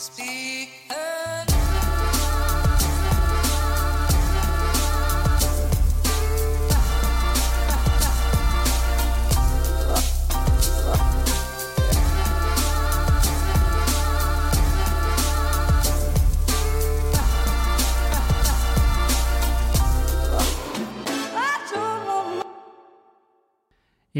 [0.00, 0.59] Speak.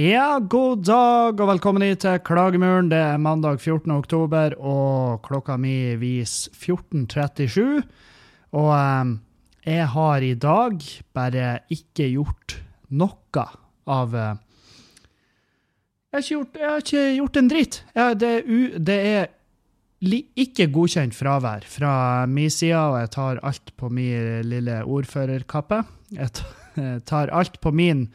[0.01, 2.87] Ja, god dag og velkommen hit til Klagemuren.
[2.89, 3.91] Det er mandag 14.
[3.93, 7.83] oktober, og klokka mi viser 14.37.
[8.57, 9.11] Og eh,
[9.67, 12.57] jeg har i dag bare ikke gjort
[12.97, 13.45] noe
[13.99, 14.41] av eh,
[16.09, 17.81] jeg, har ikke gjort, jeg har ikke gjort en dritt.
[18.01, 18.59] Jeg, det, er u,
[18.89, 19.31] det er
[20.09, 21.95] li, ikke godkjent fravær fra
[22.25, 25.85] min side, og jeg tar alt på min lille ordførerkappe.
[26.17, 26.39] Jeg
[27.13, 28.07] tar alt på min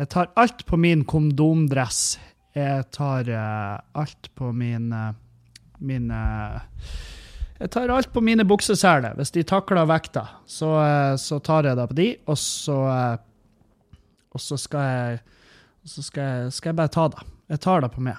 [0.00, 2.18] jeg tar alt på min kondomdress.
[2.56, 5.12] Jeg tar uh, alt på min uh,
[5.82, 6.60] min uh,
[7.58, 9.14] Jeg tar alt på mine bukseseler.
[9.18, 10.72] Hvis de takler vekta, så,
[11.18, 12.78] så, tar jeg det på de, og så
[14.32, 15.20] Og så skal jeg
[15.84, 17.24] så skal jeg, skal jeg bare ta det.
[17.50, 18.18] Jeg tar det på meg.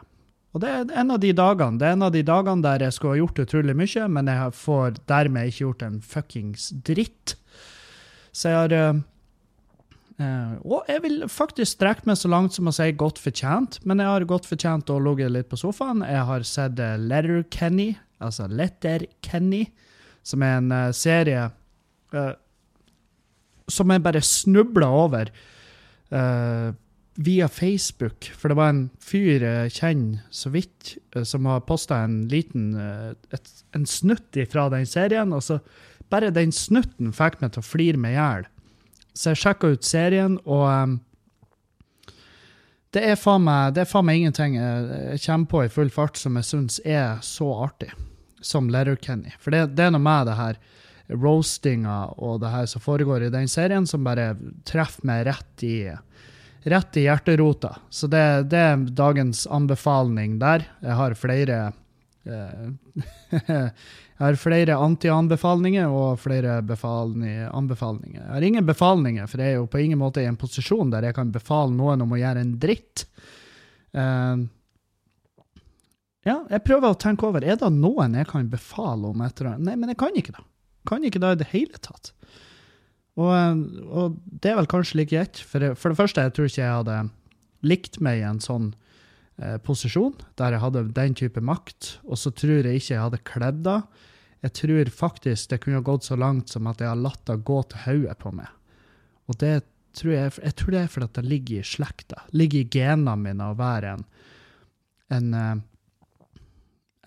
[0.54, 2.96] Og det er en av de dagene det er en av de dagene der jeg
[2.96, 7.36] skulle ha gjort utrolig mye, men jeg får dermed ikke gjort en fuckings dritt.
[8.32, 9.04] Så jeg har
[10.24, 14.02] Uh, og jeg vil faktisk strekke meg så langt som å si godt fortjent, men
[14.02, 16.04] jeg har godt fortjent å ligge litt på sofaen.
[16.06, 17.90] Jeg har sett uh, Letter Kenny,
[18.24, 19.66] altså Letter Kenny,
[20.24, 21.50] som er en uh, serie
[23.74, 25.32] som jeg bare snubla over
[27.26, 28.28] via Facebook.
[28.38, 30.92] For det var en fyr jeg kjenner så vidt,
[31.26, 35.34] som har posta en liten et, en snutt fra den serien.
[35.34, 35.58] Og så
[36.14, 38.46] bare den snutten fikk meg til å flire meg i hjel.
[39.14, 40.96] Så jeg sjekka ut serien, og um,
[42.94, 43.78] det er faen meg,
[44.14, 47.90] ingenting jeg kommer på i full fart som jeg syns er så artig
[48.44, 49.34] som Letterkenny.
[49.42, 50.60] For det, det er noe med det her
[51.14, 54.34] roastinga og det her som foregår i den serien, som bare
[54.68, 55.78] treffer meg rett i,
[56.70, 57.76] rett i hjerterota.
[57.90, 60.68] Så det, det, er dagens anbefaling der.
[60.84, 61.60] Jeg har flere
[64.14, 68.22] Jeg har flere anti-anbefalinger og flere anbefalinger.
[68.22, 71.10] Jeg har ingen befalinger, for jeg er jo på ingen måte i en posisjon der
[71.10, 73.04] jeg kan befale noen om å gjøre en dritt.
[73.92, 74.46] Uh,
[76.24, 79.76] ja, jeg prøver å tenke over er det noen jeg kan befale om etter Nei,
[79.76, 80.46] men jeg kan ikke det.
[80.88, 82.14] Kan ikke det i det hele tatt.
[83.20, 83.34] Og,
[83.92, 85.42] og det er vel kanskje like greit.
[85.44, 87.02] For, for, det første, jeg tror ikke jeg hadde
[87.64, 88.72] likt meg i en sånn
[89.42, 93.24] eh, posisjon der jeg hadde den type makt, og så tror jeg ikke jeg hadde
[93.28, 93.80] kledd det.
[94.44, 97.62] Jeg tror faktisk det kunne gått så langt som at jeg har latt det gå
[97.72, 98.50] til hodet på meg.
[99.32, 99.56] Og det
[99.96, 102.26] tror jeg, jeg tror det er fordi det ligger i slekta.
[102.36, 104.08] Ligger i genene mine å være en
[105.14, 105.58] en, eh,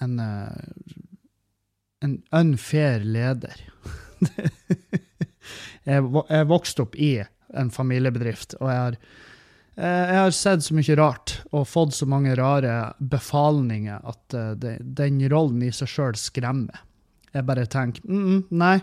[0.01, 0.53] en, eh,
[2.01, 3.61] en unfair leder.
[5.85, 7.13] jeg vokste opp i
[7.57, 8.99] en familiebedrift, og jeg har,
[9.77, 14.37] jeg har sett så mye rart og fått så mange rare befalninger at
[14.81, 16.81] den rollen i seg sjøl skremmer.
[17.37, 18.79] Jeg bare tenker mm, mm, nei.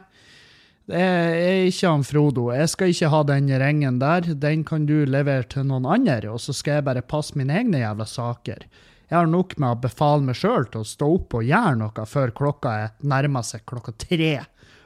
[0.91, 1.01] Jeg
[1.39, 2.49] er ikke han Frodo.
[2.51, 4.27] Jeg skal ikke ha den ringen der.
[4.35, 7.79] Den kan du levere til noen andre, og så skal jeg bare passe mine egne
[7.81, 8.65] jævla saker.
[9.07, 12.05] Jeg har nok med å befale meg sjøl til å stå opp og gjøre noe
[12.09, 14.33] før klokka er nærmer seg klokka tre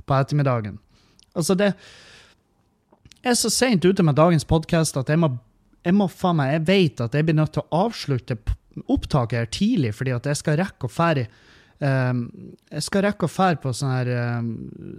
[0.05, 0.77] på ettermiddagen.
[1.37, 1.71] Altså, det
[3.23, 5.31] er så seint ute med dagens podkast at jeg må,
[5.87, 8.37] jeg må faen meg Jeg vet at jeg blir nødt til å avslutte
[8.93, 11.27] opptaket her tidlig, fordi at jeg skal rekke å ferdig
[11.77, 12.23] Um,
[12.71, 14.07] jeg skal rekke å fære på sånn her
[14.39, 14.47] um,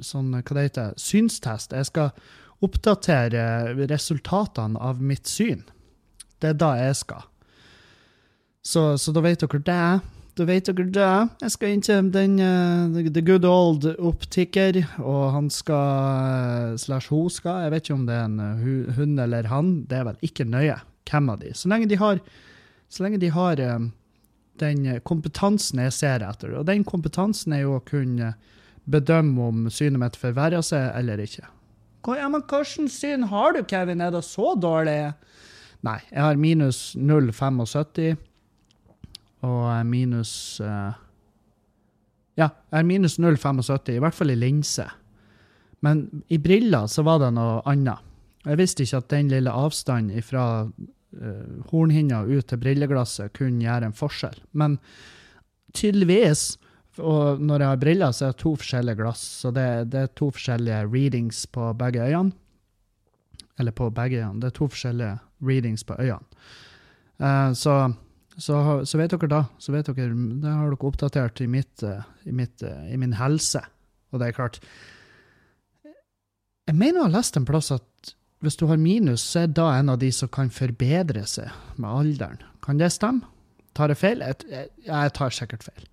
[0.04, 1.74] sånn, hva det heter, synstest.
[1.74, 2.12] Jeg skal
[2.62, 5.64] oppdatere resultatene av mitt syn.
[6.38, 7.26] Det er da jeg skal.
[8.62, 9.82] Så, så da vet dere det.
[10.38, 11.06] Da vet dere det.
[11.42, 17.26] Jeg skal inn til den uh, the good old optiker, og han skal slash hun
[17.32, 19.72] skal Jeg vet ikke om det er en uh, hund eller han.
[19.90, 20.76] Det er vel ikke nøye
[21.10, 21.50] hvem av de.
[21.58, 22.20] Så lenge de har,
[23.02, 23.90] lenge de har um,
[24.62, 26.54] den kompetansen jeg ser etter.
[26.60, 28.36] Og den kompetansen er jo å kunne
[28.86, 31.48] bedømme om synet mitt forverrer seg eller ikke.
[32.14, 34.00] Ja, men hvilket syn har du, Kevin?
[34.00, 35.00] Er det så dårlig?
[35.82, 38.14] Nei, jeg har minus 0,75
[39.46, 40.32] og minus
[40.64, 40.96] uh,
[42.38, 44.84] Ja, har minus 0,75, i hvert fall i linse.
[45.82, 48.04] Men i briller så var det noe annet.
[48.46, 53.90] Jeg visste ikke at den lille avstanden fra uh, hornhinna ut til brilleglasset kunne gjøre
[53.90, 54.38] en forskjell.
[54.58, 54.78] Men
[55.74, 56.56] tydeligvis,
[56.98, 59.24] og når jeg har briller, så er det to forskjellige glass.
[59.42, 62.34] Så det, det er to forskjellige readings på begge øynene.
[63.58, 64.40] Eller på begge øynene.
[64.40, 66.44] Det er to forskjellige readings på øynene.
[67.18, 67.80] Uh, så
[68.38, 69.40] så, så vet dere da.
[69.58, 73.16] Så vet dere, Det har dere oppdatert i, mitt, eh, i, mitt, eh, i min
[73.18, 73.64] helse.
[74.12, 74.60] Og det er klart
[76.68, 78.14] Jeg mener jeg har lest en plass at
[78.44, 81.50] hvis du har minus, så er da en av de som kan forbedre seg
[81.80, 82.42] med alderen.
[82.62, 83.26] Kan det stemme?
[83.74, 84.22] Tar jeg feil?
[84.22, 85.88] Jeg, jeg, tar sikkert feil.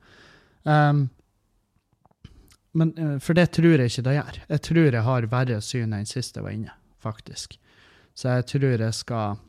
[0.66, 1.08] Um,
[2.76, 4.40] men, eh, for det tror jeg ikke det gjør.
[4.50, 7.58] Jeg tror jeg har verre syn enn sist jeg var inne, faktisk.
[8.14, 9.42] Så jeg tror jeg skal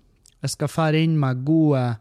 [0.45, 1.97] Jeg skal fære inn med gode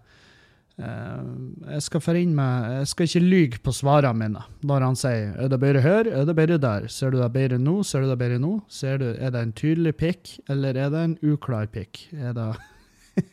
[0.75, 5.35] Jeg skal fære inn med Jeg skal ikke lyge på svarene mine når han sier
[5.39, 6.07] 'Er det bedre her?
[6.07, 7.83] Er det bedre der?' Ser du det bedre nå?
[7.83, 8.61] Ser du det bedre nå?
[8.67, 12.11] Ser du, er det en tydelig pikk, eller er det en uklar pikk?
[12.13, 12.57] Er det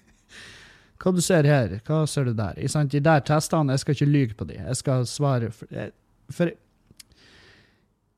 [1.02, 1.80] Hva du ser her?
[1.84, 2.54] Hva ser du der?
[2.58, 2.92] I, sant?
[2.92, 4.54] De der testene, jeg skal ikke lyge på de.
[4.54, 5.90] Jeg skal svare For, jeg,
[6.30, 6.50] for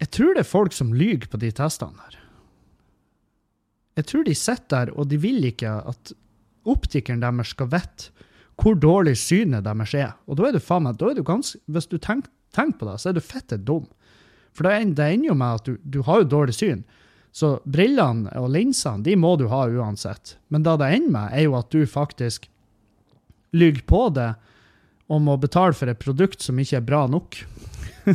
[0.00, 2.18] jeg tror det er folk som lyger på de testene der.
[3.96, 6.12] Jeg tror de sitter der, og de vil ikke at
[6.66, 8.10] optikeren deres skal vite
[8.60, 10.14] hvor dårlig synet deres er.
[10.28, 12.86] Og da er du faen meg, da er du ganske, Hvis du tenker, tenk på
[12.88, 13.86] det, så er du fette dum.
[14.54, 16.84] For det ender jo med at du, du har jo dårlig syn.
[17.34, 20.36] Så brillene og linsene de må du ha uansett.
[20.48, 22.46] Men det det ender med, er jo at du faktisk
[23.54, 24.34] lyver på det
[25.10, 27.40] om å betale for et produkt som ikke er bra nok.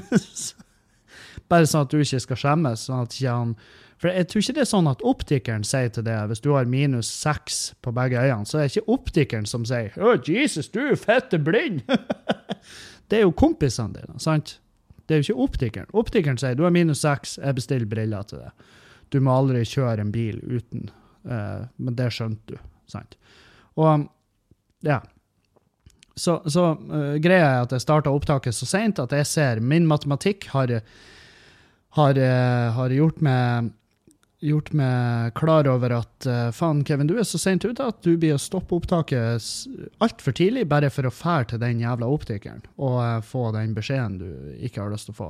[1.51, 2.87] Bare sånn at du ikke skal skjemmes.
[2.87, 3.53] sånn at ikke han...
[3.99, 6.69] For jeg tror ikke det er sånn at optikeren sier til deg, hvis du har
[6.71, 10.79] minus seks på begge øynene, så er det ikke optikeren som sier 'Å, Jesus, du
[10.85, 11.83] er fette blind'.
[13.11, 14.59] det er jo kompisene dine, sant?
[15.05, 15.91] Det er jo ikke optikeren.
[15.91, 18.67] Optikeren sier 'du har minus seks, jeg bestiller briller til deg'.
[19.11, 20.89] Du må aldri kjøre en bil uten.
[21.25, 22.57] uh, men det skjønte du,
[22.87, 23.17] sant?
[23.75, 24.07] Og
[24.81, 25.01] ja.
[26.15, 29.87] Så, så uh, greia er at jeg starta opptaket så seint at jeg ser min
[29.87, 30.71] matematikk har,
[31.97, 33.73] har, eh, har gjort meg
[34.39, 38.13] gjort meg klar over at uh, faen, Kevin, du er så seint ute at du
[38.17, 39.43] blir å stoppe opptaket
[40.03, 44.19] altfor tidlig bare for å fære til den jævla optikeren og uh, få den beskjeden
[44.21, 44.29] du
[44.63, 45.29] ikke har lyst til å få.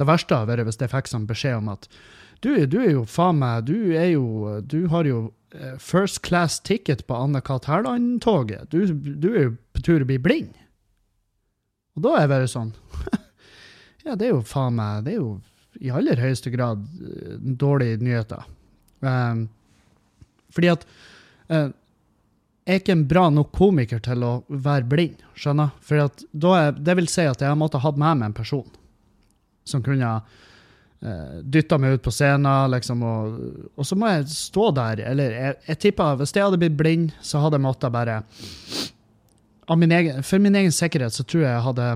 [0.00, 1.86] Det verste hadde vært hvis jeg fikk sånn beskjed om at
[2.40, 5.18] du, du er jo faen meg Du er jo Du har jo
[5.52, 7.66] eh, first class ticket på Anne-Kat.
[7.68, 8.70] Hærland-toget.
[8.72, 10.54] Du, du er jo på tur å bli blind.
[11.98, 12.72] Og da er jeg bare sånn
[14.06, 15.34] Ja, det er jo faen meg Det er jo
[15.80, 18.44] i aller høyeste grad eh, dårlige nyheter.
[19.00, 19.46] Um,
[20.52, 20.84] fordi at
[21.48, 21.70] uh,
[22.66, 25.72] jeg er ikke en bra nok komiker til å være blind, skjønner?
[25.84, 28.68] For at er, det vil si at jeg måtte hatt med meg en person
[29.66, 33.40] som kunne uh, dytta meg ut på scenen, liksom, og,
[33.74, 35.04] og så må jeg stå der.
[35.10, 38.20] Eller jeg, jeg tipper hvis jeg hadde blitt blind, så hadde jeg måttet bare
[39.78, 41.88] min egen, For min egen sikkerhet så tror jeg jeg hadde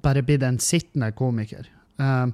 [0.00, 1.68] bare blitt en sittende komiker.
[2.00, 2.32] Um,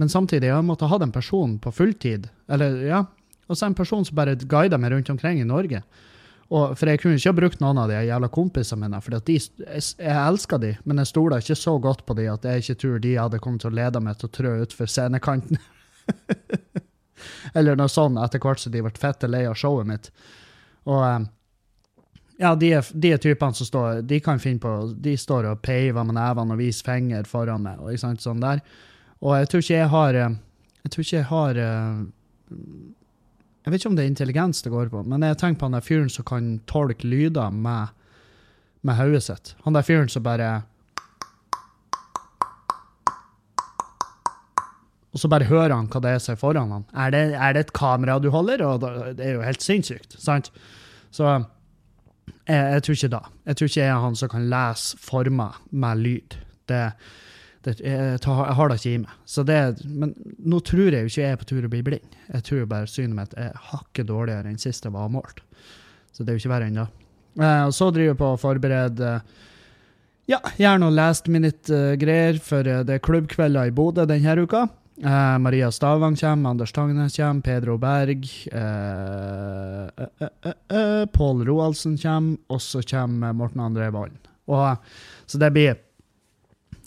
[0.00, 3.04] men samtidig jeg måtte ha en person på fulltid, eller ja,
[3.50, 5.82] og så en person som bare guida meg rundt omkring i Norge.
[6.50, 9.50] Og, for jeg kunne ikke ha brukt noen av de jævla kompisene mine, for jeg,
[9.62, 13.02] jeg elsker de, men jeg stoler ikke så godt på de at jeg ikke tror
[13.04, 15.60] de hadde kommet til å lede meg til å trø utfor scenekanten.
[17.58, 20.10] Eller noe sånt, etter hvert som de ble fette lei av showet mitt.
[20.90, 21.28] Og um,
[22.40, 26.16] ja, de de typene som står De kan finne på De står og peiver med
[26.16, 28.62] nevene og viser finger foran meg, og ikke sant, sånn der.
[29.20, 30.38] Og jeg tror ikke jeg har eh,
[30.84, 32.00] Jeg tror ikke jeg har eh,
[33.64, 35.76] Jeg vet ikke om det er intelligens det går på, men jeg tenker på han
[35.76, 37.92] der fyren som kan tolke lyder med,
[38.82, 39.54] med hodet sitt.
[39.66, 40.62] Han der fyren som bare
[45.10, 46.84] Og så bare hører han hva det er som er foran han.
[46.94, 48.62] Er det, er det et kamera du holder?
[48.62, 48.84] Og
[49.18, 50.52] det er jo helt sinnssykt, sant?
[51.10, 51.26] Så
[52.46, 53.20] jeg, jeg tror ikke da.
[53.50, 56.38] Jeg tror ikke jeg er han som kan lese former med lyd.
[56.70, 56.84] Det,
[57.66, 59.12] jeg, har det ikke i meg.
[59.50, 62.16] Det, men nå tror jeg jo ikke jeg er på tur å bli blind.
[62.30, 65.42] Jeg tror bare synet mitt er hakket dårligere enn sist jeg var målt.
[66.12, 66.88] Så det er jo ikke verre ennå.
[67.40, 69.46] Eh, og så driver jeg på å forberede eh,
[70.30, 74.66] ja, gjør noe last minute-greier, for eh, det er klubbkvelder i Bodø denne uka.
[75.00, 81.96] Eh, Maria Stavang kommer, Anders Tangnes kommer, Pedro Berg eh, eh, eh, eh, Pål Roaldsen
[81.98, 84.18] kommer, og så kommer Morten André Vollen.
[85.26, 85.78] Så det blir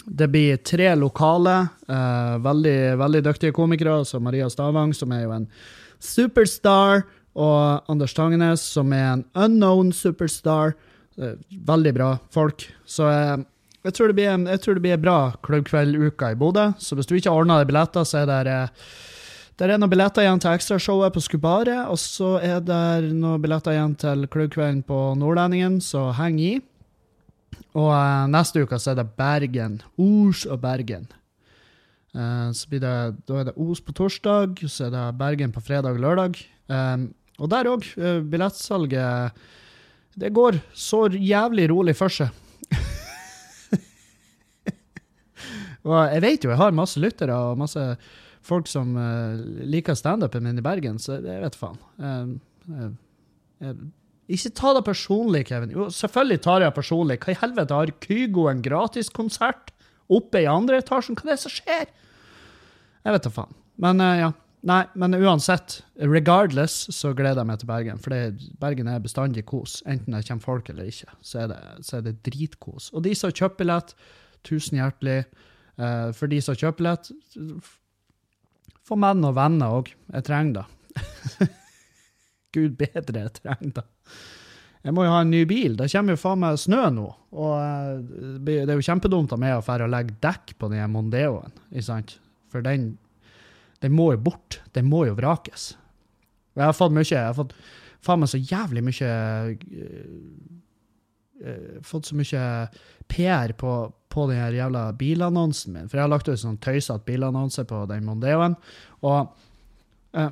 [0.06, 4.02] det blir tre lokale, uh, veldig, veldig dyktige komikere.
[4.06, 5.48] Så Maria Stavang, som er jo en
[6.04, 10.76] superstar, og Anders Tangenes, som er en unknown superstar.
[11.18, 11.36] Uh,
[11.68, 12.68] veldig bra folk.
[12.86, 13.40] Så uh,
[13.84, 16.72] jeg tror det blir jeg tror det blir bra klubbkvelduke i Bodø.
[16.80, 18.60] Så hvis du ikke har ordna deg billetter, så er det
[19.62, 23.76] der er noen billetter igjen til ekstrashowet på Skubaret, og så er det noen billetter
[23.76, 26.56] igjen til klubbkvelden på Nordlendingen, så heng i.
[27.74, 29.82] Og uh, neste uke så er det Bergen.
[29.98, 31.08] Os og Bergen.
[32.14, 35.64] Uh, så blir det, da er det Os på torsdag, så er det Bergen på
[35.66, 36.38] fredag og lørdag.
[36.70, 37.10] Um,
[37.42, 37.84] og der òg,
[38.30, 39.34] billettsalget
[40.16, 42.30] Det går så jævlig rolig for seg.
[45.90, 47.82] og jeg vet jo jeg har masse lyttere og masse
[48.44, 49.34] folk som uh,
[49.66, 51.80] liker standupen min i Bergen, så jeg vet faen.
[51.98, 52.38] Uh,
[52.70, 53.74] uh,
[54.32, 55.74] ikke ta det personlig, Kevin.
[55.76, 57.20] Jo, selvfølgelig tar jeg det personlig.
[57.24, 59.74] Hva i helvete, har Kygo en gratiskonsert
[60.14, 61.18] oppe i andre etasjen?
[61.20, 61.92] Hva er det som skjer?
[63.04, 63.60] Jeg vet da faen.
[63.84, 64.32] Men ja.
[64.64, 67.98] Nei, men uansett, regardless, så gleder jeg meg til Bergen.
[68.00, 68.16] For
[68.62, 69.82] Bergen er bestandig kos.
[69.84, 72.88] Enten det kommer folk eller ikke, så er det, så er det dritkos.
[72.96, 73.92] Og de som kjøper billett,
[74.48, 75.26] tusen hjertelig.
[75.76, 77.12] Uh, for de som kjøper billett,
[78.88, 79.92] få menn og venner òg.
[80.16, 81.52] Jeg trenger det.
[82.54, 83.86] Gud bedre, trenger det.
[84.84, 85.78] Jeg må jo ha en ny bil.
[85.80, 87.06] Det kommer jo faen meg snø nå.
[87.40, 90.92] Og uh, det er jo kjempedumt av meg å dra og legge dekk på den
[90.92, 92.18] Mondeoen, ikke sant?
[92.52, 92.92] For den
[93.84, 94.62] den må jo bort.
[94.76, 95.74] Den må jo vrakes.
[96.56, 97.56] Og jeg har fått mye Jeg har fått
[98.04, 99.12] faen meg så jævlig mye
[101.44, 102.44] uh, Fått så mye
[103.12, 103.72] PR på,
[104.14, 105.90] på den her jævla bilannonsen min.
[105.90, 108.56] For jeg har lagt ut sånn tøysete bilannonse på den Mondeoen.
[109.04, 109.34] Og
[110.16, 110.32] uh,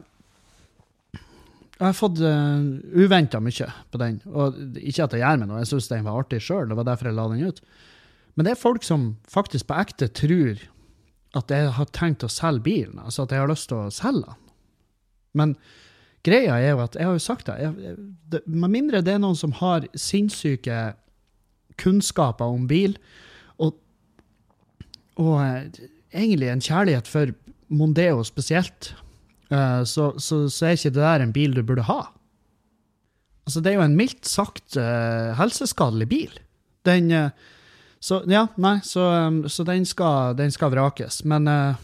[1.81, 2.61] jeg har fått uh,
[2.93, 4.19] uventa mye på den.
[4.29, 6.67] Og ikke at det gjør meg noe, jeg syns den var artig sjøl.
[6.69, 7.61] Det var derfor jeg la den ut.
[8.37, 10.61] Men det er folk som faktisk på ekte tror
[11.39, 14.27] at jeg har tenkt å selge bilen, altså at jeg har lyst til å selge
[14.27, 14.39] den.
[15.41, 15.55] Men
[16.27, 17.93] greia er jo at jeg har jo sagt det, jeg,
[18.29, 20.91] det Med mindre det er noen som har sinnssyke
[21.81, 22.97] kunnskaper om bil,
[23.57, 23.79] og,
[25.17, 27.33] og uh, egentlig en kjærlighet for
[27.71, 28.91] Mondeo spesielt,
[29.51, 31.99] så, så, så, er ikke det der en bil du burde ha.
[33.43, 36.37] Altså, det er jo en mildt sagt uh, helseskadelig bil.
[36.87, 37.11] Den
[38.01, 41.19] så ja, nei, så, um, så den, skal, den, skal, vrakes.
[41.23, 41.75] Men, uh,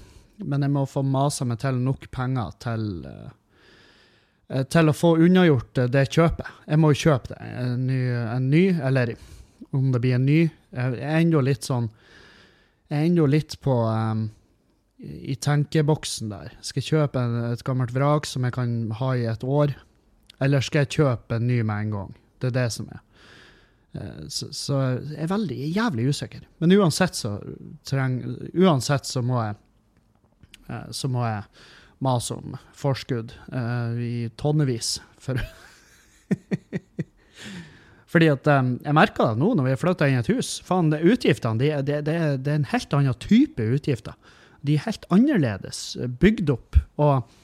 [0.41, 5.83] men, jeg må få masa meg til nok penger til, uh, til å få unnagjort
[5.93, 6.49] det kjøpet.
[6.65, 7.51] Jeg må jo kjøpe det.
[7.61, 7.99] En ny,
[8.33, 9.13] en ny, eller
[9.77, 11.89] om det blir en ny Jeg er ennå litt sånn
[12.87, 14.27] Jeg er ennå litt på um,
[14.97, 16.55] i tenkeboksen der.
[16.65, 19.75] Skal jeg kjøpe en, et gammelt vrak som jeg kan ha i et år,
[20.43, 22.15] eller skal jeg kjøpe en ny med en gang?
[22.41, 23.03] Det er det som er.
[23.97, 26.45] Eh, så, så, jeg er veldig jævlig usikker.
[26.61, 27.37] Men uansett så,
[27.87, 28.19] treng,
[28.57, 29.57] uansett så må jeg
[30.67, 31.43] eh, så må jeg
[32.03, 34.99] mase om forskudd uh, i tonnevis.
[35.17, 35.39] For
[38.07, 40.59] Fordi at Jeg merker det nå når vi har flytta inn i et hus.
[40.63, 44.13] Faen, Utgiftene det, det, det, det, er en helt annen type utgifter.
[44.67, 45.81] De er helt annerledes
[46.21, 46.79] bygd opp.
[47.01, 47.37] Og,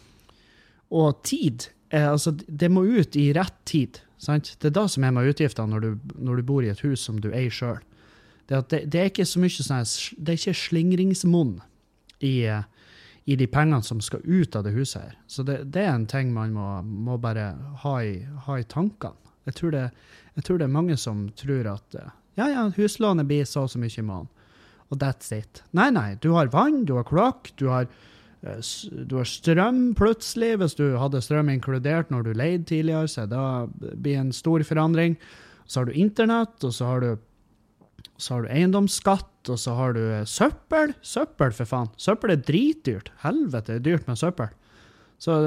[0.93, 4.01] og tid er, altså, Det må ut i rett tid.
[4.23, 4.55] Sant?
[4.59, 7.19] Det er da som er med utgiftene når, når, du bor i et hus som
[7.19, 7.81] du eier sjøl.
[8.47, 9.87] Det, det, det, er ikke så mye sånn
[10.19, 11.57] Det er ikke slingringsmonn
[12.23, 15.17] i, i, de pengene som skal ut av det huset her.
[15.27, 17.53] Så det, det er en ting man må, må bare
[17.83, 19.19] ha i, ha i tankene.
[19.43, 21.97] Jeg tror, jeg tror, det, er mange som tror at
[22.39, 24.31] ja, ja, huslånet blir så og så mye i måneden.
[24.93, 25.63] Og that's it.
[25.73, 26.13] Nei, nei.
[26.21, 27.65] Du har vann, du har kloakk, du
[28.43, 28.59] Eh,
[29.07, 33.65] du har strøm plutselig, hvis du hadde strøm inkludert når du leide tidligere, så da
[33.79, 35.15] blir en stor forandring.
[35.65, 37.11] Så har du internett, og så har du,
[38.19, 40.95] så har du eiendomsskatt, og så har du eh, søppel.
[41.01, 41.91] Søppel, for faen.
[41.99, 43.13] Søppel er dritdyrt.
[43.23, 44.51] Helvete, det er dyrt med søppel.
[45.23, 45.37] Så,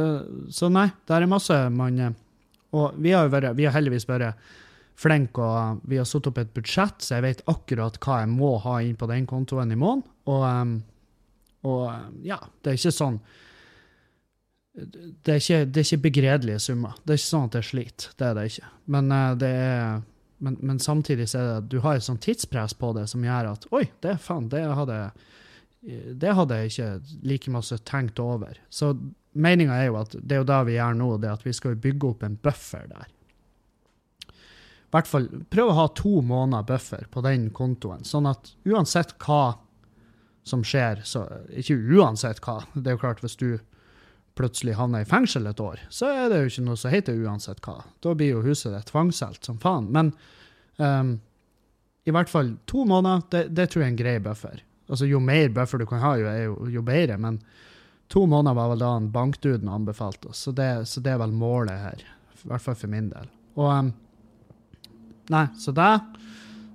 [0.57, 2.15] så nei, det er masse man eh,
[2.73, 4.41] Og vi har, vært, vi har heldigvis vært
[4.97, 8.55] flinke, og vi har satt opp et budsjett, så jeg vet akkurat hva jeg må
[8.65, 10.07] ha inn på den kontoen i måneden.
[10.27, 10.77] Og um,
[11.67, 13.21] og ja, det er ikke sånn
[14.77, 16.99] Det er ikke, det er ikke begredelige summer.
[17.03, 18.11] Det er ikke sånn at jeg sliter.
[18.21, 18.73] Det er det ikke.
[18.93, 20.03] Men, eh, det er,
[20.45, 23.25] men, men samtidig så er det at du har et sånt tidspress på det som
[23.25, 24.99] gjør at Oi, det faen, det hadde,
[26.21, 26.91] det hadde jeg ikke
[27.33, 28.61] like masse tenkt over.
[28.69, 28.93] Så
[29.33, 31.81] meninga er jo at det er jo det vi gjør nå, det at vi skal
[31.81, 33.09] bygge opp en buffer der.
[34.97, 39.59] Hvert fall prøv å ha to måneder buffer på den kontoen, sånn at uansett hva
[40.47, 41.27] som skjer, så
[41.59, 42.63] ikke uansett hva.
[42.73, 43.59] Det er jo klart, hvis du
[44.37, 47.61] plutselig havner i fengsel et år, så er det jo ikke noe som heter uansett
[47.65, 47.81] hva.
[48.05, 49.89] Da blir jo huset ditt tvangselt som faen.
[49.93, 50.13] Men
[50.77, 51.17] um,
[52.07, 54.63] i hvert fall to måneder, det, det, tror jeg er en grei buffer.
[54.87, 57.19] Altså, jo mer buffer du kan ha, jo, jo, bedre.
[57.19, 57.41] Men
[58.13, 61.35] to måneder var vel da en bankduden anbefalte oss, så det, så det, er vel
[61.35, 62.05] målet her.
[62.37, 63.33] I hvert fall for min del.
[63.59, 63.95] Og um,
[65.33, 65.95] Nei, så det.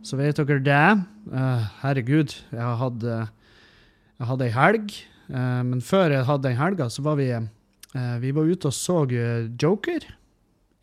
[0.04, 0.88] Så vet dere det.
[1.32, 3.30] Uh, herregud, jeg hatt uh,
[4.22, 4.92] jeg hadde ei helg,
[5.32, 8.76] Uh, men før jeg hadde den helga, så var vi, uh, vi var ute og
[8.76, 10.04] så eh, Joker.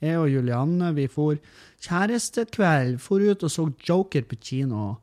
[0.00, 1.36] Jeg og Julianne vi for
[1.84, 4.94] kjærestekveld, for ut og så Joker på kino.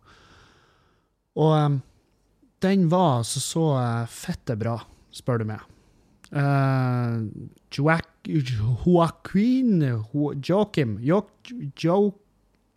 [1.35, 1.79] Og
[2.63, 3.65] den var altså så
[4.09, 4.79] fette bra,
[5.13, 5.61] spør du meg.
[6.31, 7.27] Uh,
[7.75, 9.83] Joaquin
[10.41, 12.24] Joakim Joakim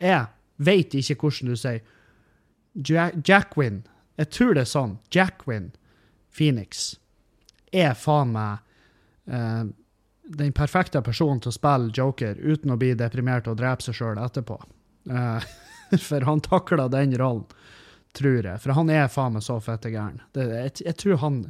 [0.02, 0.26] Jeg
[0.58, 1.80] veit ikke hvordan du sier
[2.88, 3.82] Ja- Jackwin.
[4.18, 4.96] Jeg tror det er sånn.
[5.14, 5.70] Jackwin
[6.30, 6.96] Phoenix
[7.72, 8.58] er faen meg
[9.26, 9.64] eh,
[10.38, 14.20] den perfekte personen til å spille Joker uten å bli deprimert og drepe seg sjøl
[14.22, 14.58] etterpå.
[15.10, 15.48] Eh,
[16.08, 17.46] for han takla den rollen,
[18.16, 18.60] tror jeg.
[18.62, 20.20] For han er faen meg så fette gæren.
[20.36, 21.40] Jeg, jeg tror han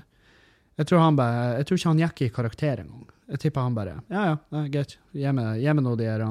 [0.78, 3.06] jeg tror, han bare, jeg tror ikke han gikk i karakter engang.
[3.32, 4.92] Jeg tipper han bare Ja, ja, greit.
[5.10, 6.22] Gi meg, gi meg nå de her,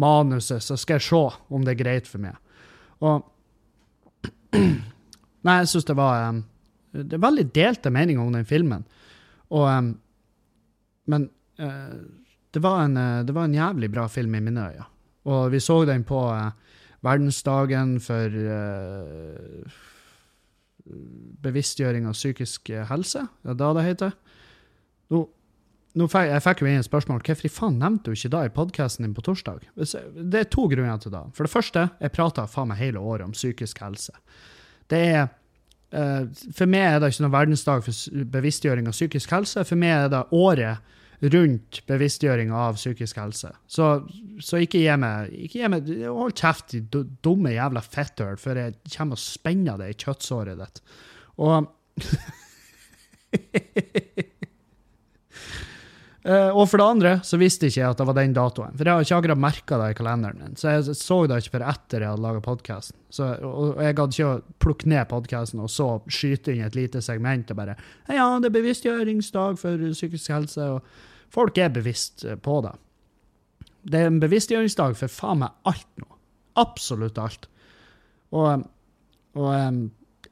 [0.00, 2.38] det manuset, så skal jeg se om det er greit for meg.
[3.00, 3.26] Og
[5.40, 6.42] Nei, jeg syns det var um,
[6.92, 8.82] Det er veldig delte meninger om den filmen.
[9.56, 9.94] Og um,
[11.08, 11.28] Men
[11.60, 11.96] uh,
[12.52, 14.88] det, var en, uh, det var en jævlig bra film i mine øyne.
[15.24, 16.50] Og vi så den på uh,
[17.00, 18.34] verdensdagen for
[21.40, 23.22] bevisstgjøring av psykisk helse.
[23.42, 24.16] Det er da det heter.
[25.10, 25.24] Nå
[25.98, 27.22] fikk, jeg fikk jo inn et spørsmål.
[27.26, 29.66] Hvorfor faen nevnte du ikke da i podkasten din på torsdag?
[29.76, 31.24] Det er to grunner til det.
[31.34, 34.14] For det første, jeg prata faen meg hele året om psykisk helse.
[34.90, 35.26] Det er
[35.90, 39.66] eh, For meg er det ikke noen verdensdag for bevisstgjøring av psykisk helse.
[39.66, 43.50] For meg er det året rundt bevisstgjøring av psykisk helse.
[43.68, 43.90] Så,
[44.40, 49.22] så ikke gi meg meg, Hold kjeft, din dumme jævla fetthøl, før jeg kommer og
[49.22, 50.80] spenner det i kjøttsåret ditt.
[51.40, 51.68] Og
[56.22, 58.74] Eh, og for det andre så visste ikke jeg at det var den datoen.
[58.76, 60.56] For jeg har ikke akkurat merka det i kalenderen min.
[60.60, 62.98] Så jeg så det ikke før etter jeg hadde laga podkasten.
[63.48, 67.50] Og, jeg hadde ikke å plukke ned podkasten og så skyte inn et lite segment
[67.50, 67.78] og bare
[68.10, 72.76] Ja, det er bevisstgjøringsdag for psykisk helse, og folk er bevisst eh, på det.
[73.88, 76.10] Det er en bevisstgjøringsdag for faen meg alt nå.
[76.60, 77.48] Absolutt alt.
[78.36, 78.68] Og,
[79.40, 79.82] og em,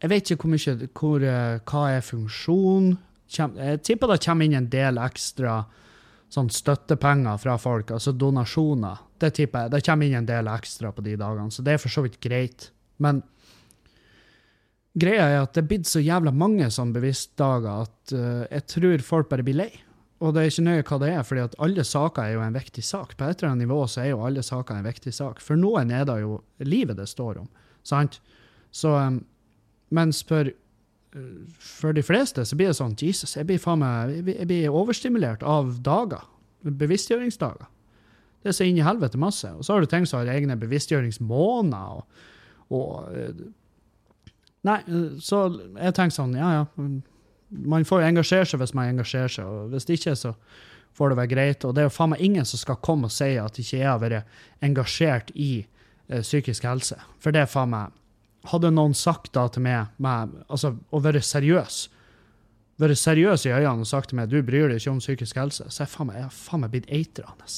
[0.03, 2.99] jeg vet ikke hvor mye hvor, eh, Hva er funksjonen?
[3.29, 5.61] Jeg tipper det kommer inn en del ekstra
[6.33, 9.01] sånn støttepenger fra folk, altså donasjoner.
[9.21, 9.73] Det tipper jeg.
[9.75, 12.19] Det kommer inn en del ekstra på de dagene, så det er for så vidt
[12.25, 12.69] greit.
[13.03, 13.23] Men
[14.99, 19.05] greia er at det er blitt så jævla mange sånne bevisstdager at uh, jeg tror
[19.07, 19.71] folk bare blir lei.
[20.19, 22.57] Og det er ikke nøye hva det er, fordi at alle saker er jo en
[22.57, 23.15] viktig sak.
[23.15, 25.43] På et eller annet nivå så er jo alle saker en viktig sak.
[25.45, 27.51] For noen er det jo livet det står om,
[27.87, 28.19] sant?
[28.75, 29.23] Så, um,
[29.95, 30.51] mens for,
[31.59, 35.79] for de fleste så blir det sånn, Jesus, jeg blir, meg, jeg blir, overstimulert av
[35.85, 36.27] dager.
[36.69, 37.69] Bevisstgjøringsdager.
[38.43, 39.49] Det er så inn i helvete masse.
[39.57, 41.99] Og så har du ting som har egne bevisstgjøringsmåneder.
[41.99, 42.27] Og,
[42.77, 43.47] og uh,
[44.67, 44.81] Nei,
[45.23, 45.45] så
[45.79, 46.63] jeg tenker sånn, ja ja.
[47.49, 50.33] Man får jo engasjere seg hvis man engasjerer seg, og hvis ikke, så
[50.99, 51.65] får det være greit.
[51.65, 53.87] Og det er jo faen meg ingen som skal komme og si at ikke jeg
[53.89, 56.99] har vært engasjert i uh, psykisk helse.
[57.23, 57.95] For det er faen meg
[58.47, 61.89] Hadde noen sagt da til meg, med, altså å være seriøs,
[62.79, 65.67] være seriøs i øynene og sagt til meg du bryr deg ikke om psykisk helse,
[65.67, 67.51] så jeg faen meg, jeg har faen meg blitt eitrende.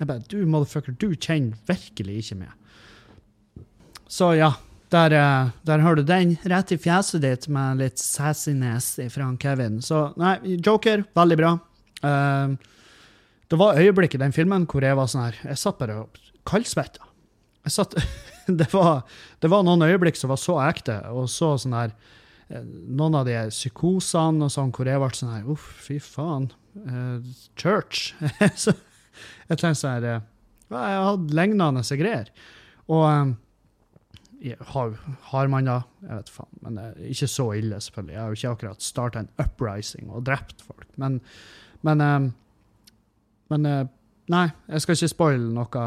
[0.00, 3.66] Jeg bare, du motherfucker, du kjenner virkelig ikke meg.
[4.10, 4.54] Så ja,
[4.90, 9.78] der, eh, der har du den rett i fjeset ditt med litt sassiness fra Kevin.
[9.82, 11.52] Så nei, Joker, veldig bra.
[12.00, 12.56] Uh,
[13.52, 16.20] det var øyeblikk i den filmen hvor jeg var sånn her Jeg satt bare og
[16.48, 17.04] kaldsvetta.
[17.66, 17.96] Jeg satt
[18.60, 19.04] det, var,
[19.40, 21.92] det var noen øyeblikk som var så ekte, og så sånn her
[22.48, 26.50] eh, Noen av de psykosene og sånn, hvor jeg ble sånn her Uff, fy faen.
[26.86, 27.18] Uh,
[27.58, 28.12] church.
[28.62, 28.74] så
[29.50, 32.32] jeg tenkte sånn her Jeg hadde lignende greier.
[32.90, 33.32] Og um,
[34.72, 34.92] har,
[35.32, 35.80] har man da?
[36.06, 36.52] Jeg vet faen.
[36.64, 38.14] Men det er ikke så ille, selvfølgelig.
[38.14, 40.86] Jeg har jo ikke akkurat starta en uprising og drept folk.
[41.02, 41.18] Men,
[41.86, 42.32] men,
[43.52, 43.66] men
[44.30, 45.84] Nei, jeg skal ikke spoile noe,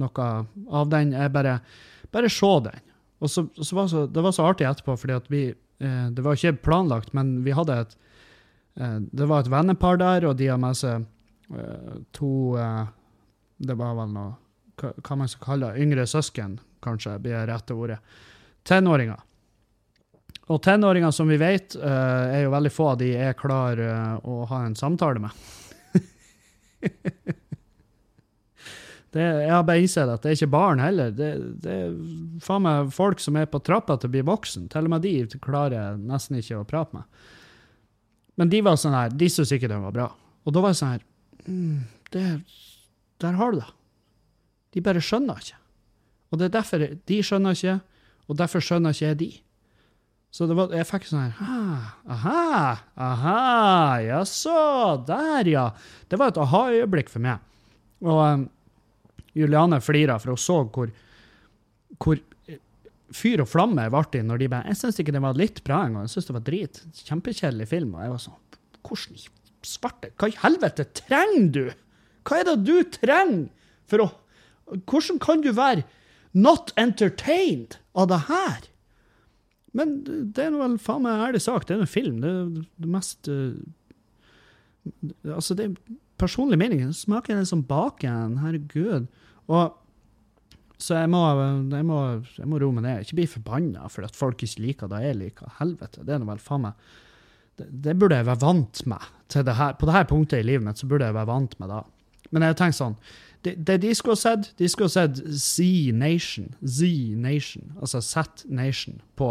[0.00, 0.28] noe
[0.72, 1.12] av den.
[1.16, 1.58] Jeg bare,
[2.14, 2.84] bare se den.
[3.22, 6.24] Og så, så var så, Det var så artig etterpå, fordi at vi eh, Det
[6.24, 7.96] var ikke planlagt, men vi hadde et
[8.80, 11.04] eh, Det var et vennepar der, og de har med seg
[11.54, 12.86] eh, to eh,
[13.62, 14.38] Det var vel noe
[14.82, 18.00] hva, man skal kalle yngre søsken, kanskje, blir rette ordet.
[18.66, 19.20] Tenåringer.
[20.50, 24.16] Og tenåringer, som vi vet, eh, er jo veldig få av de er klar eh,
[24.26, 25.30] å ha en samtale med.
[29.12, 31.10] det, jeg har bare innsett at det er ikke barn heller.
[31.12, 31.28] Det,
[31.60, 31.90] det er
[32.40, 34.70] faen meg folk som er på trappa til å bli voksen.
[34.72, 37.28] Til og med de klarer jeg nesten ikke å prate med.
[38.40, 40.08] Men de var sånn her, de syntes ikke den var bra.
[40.48, 41.04] Og da var jeg sånn her
[41.44, 41.80] mm,
[42.14, 42.24] det,
[43.20, 43.68] Der har du det.
[44.72, 45.60] De bare skjønner ikke.
[46.32, 47.76] Og det er derfor de skjønner ikke,
[48.32, 49.30] og derfor skjønner ikke jeg de.
[50.32, 53.40] Så var, jeg fikk sånn her ah, Aha, aha,
[54.00, 54.56] jaså,
[55.04, 55.66] der, ja.
[56.08, 57.44] Det var et aha-øyeblikk for meg.
[58.00, 58.46] Og um,
[59.38, 60.90] Juliane flira, for hun så hvor,
[62.02, 62.20] hvor
[63.16, 65.62] fyr og flamme jeg ble i når de bare Jeg syns ikke det var litt
[65.66, 66.08] bra engang.
[66.08, 66.82] Jeg syns det var drit.
[67.08, 67.94] Kjempekjedelig film.
[67.96, 68.40] Og jeg var sånn
[68.82, 69.24] Hvordan i
[69.66, 71.64] svarte Hva i helvete trenger du?
[72.26, 73.48] Hva er det du trenger
[73.90, 74.10] for å
[74.88, 75.84] Hvordan kan du være
[76.32, 78.68] not entertained av det her?
[79.76, 81.66] Men det er vel faen meg ærlig sak.
[81.68, 82.20] Det er en film.
[82.22, 83.52] Det er det mest uh,
[85.28, 85.74] Altså, det er
[86.22, 86.86] personlig mening.
[86.86, 88.38] Det smaker den som baken.
[88.42, 89.08] Herregud.
[89.50, 89.78] Og
[90.82, 91.22] så jeg må,
[91.70, 92.00] jeg må,
[92.38, 93.04] jeg må roe meg ned.
[93.04, 95.56] Ikke bli forbanna for at folk ikke liker det jeg liker.
[95.60, 96.06] Helvete.
[96.06, 96.92] Det er nå vel faen meg
[97.60, 99.10] det, det, burde jeg være vant med.
[99.32, 101.72] Til det her, på dette punktet i livet mitt så burde jeg være vant med
[101.72, 101.82] det.
[102.32, 102.96] Men jeg tenker sånn
[103.42, 109.30] det, det, de skulle ha sett, de skulle ha sett Z-Nation, Z-Nation, altså Z-Nation, på,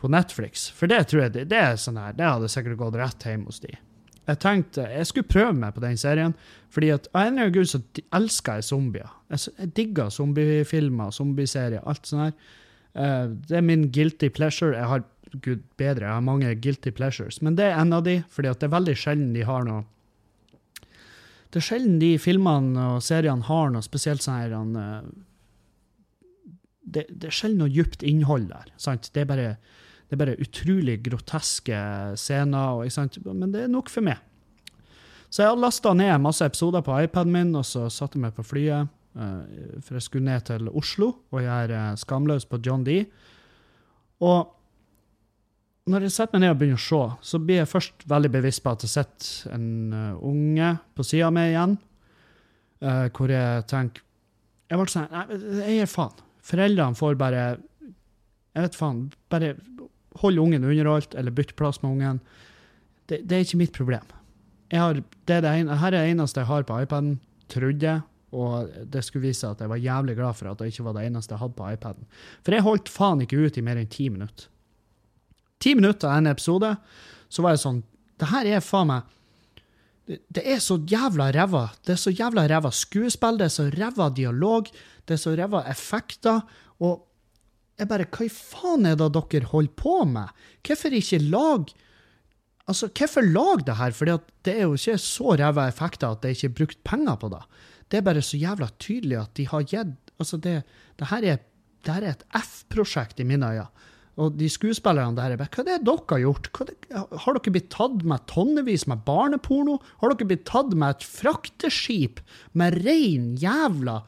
[0.00, 0.70] på, Netflix.
[0.72, 3.44] For det tror jeg det, det er sånn her, det hadde sikkert gått rett hjem
[3.50, 3.74] hos de.
[4.28, 6.34] Jeg tenkte jeg skulle prøve meg på den serien,
[6.70, 7.80] fordi at av en eller annen grunn så
[8.16, 9.14] elsker jeg zombier.
[9.32, 12.58] Jeg, jeg digger zombiefilmer, zombieserier, alt sånt her.
[12.90, 14.76] Uh, det er min guilty pleasure.
[14.76, 15.06] Jeg har
[15.42, 18.60] gud bedre, jeg har mange guilty pleasures, men det er en av de, fordi at
[18.60, 19.86] det er veldig sjelden de har noe
[21.50, 25.00] det er sjelden de filmene og seriene har noe spesielt sånn her uh,
[26.86, 28.70] det, det, er sjelden noe djupt innhold der.
[28.80, 29.10] Sant?
[29.14, 29.48] Det, er bare,
[30.10, 31.80] det er bare utrolig groteske
[32.18, 34.18] scener, og, men det er nok for meg.
[35.30, 38.42] Så jeg lasta ned masse episoder på iPaden min, og så satte jeg meg på
[38.42, 38.90] flyet.
[39.14, 43.04] Uh, for jeg skulle ned til Oslo og gjøre uh, Skamløs på John D.
[44.26, 44.50] Og
[45.90, 48.62] når jeg setter meg ned og begynner å se, så blir jeg først veldig bevisst
[48.66, 51.78] på at jeg sitter en uh, unge på sida av meg igjen,
[52.80, 54.00] hvor jeg tenker
[54.72, 55.24] Jeg ble sånn Nei,
[55.58, 56.22] jeg gir faen.
[56.48, 59.02] Foreldrene får bare Jeg vet faen.
[59.28, 59.50] Bare
[60.18, 62.20] hold ungen underholdt, eller bytte plass med ungen.
[63.06, 64.06] Det, det, er ikke mitt problem.
[64.70, 67.18] Jeg har, det er det ene, her er det eneste jeg har på iPaden,
[67.50, 68.06] trodde jeg.
[68.30, 70.94] Og det skulle vise seg at jeg var jævlig glad for at det ikke var
[70.94, 72.10] det eneste jeg hadde på iPaden.
[72.46, 74.50] For jeg holdt faen ikke ut i mer enn ti minutter
[75.60, 76.74] ti minutter av en episode,
[77.28, 77.80] så var jeg sånn
[78.20, 79.16] Det her er faen meg
[80.10, 81.68] det, er så jævla ræva.
[81.86, 84.66] Det er så jævla ræva skuespill, det er så ræva dialog,
[85.06, 86.40] det er så ræva effekter.
[86.82, 87.04] Og
[87.80, 90.34] jeg bare Hva i faen er det dere holder på med?
[90.66, 91.72] Hvorfor ikke lag
[92.70, 93.94] Altså, hvorfor lag det her?
[93.96, 94.06] For
[94.46, 97.40] det er jo ikke så ræva effekter at det ikke er brukt penger på det.
[97.90, 100.58] Det er bare så jævla tydelig at de har gitt Altså, det,
[101.00, 101.38] det her er,
[101.80, 103.70] det her er et F-prosjekt i mine øyne.
[104.20, 106.50] Og de skuespillerne der er Hva er det dere har gjort?
[106.68, 109.78] Det, har dere blitt tatt med tonnevis med barneporno?
[110.02, 112.20] Har dere blitt tatt med et frakteskip
[112.52, 114.02] med rein jævla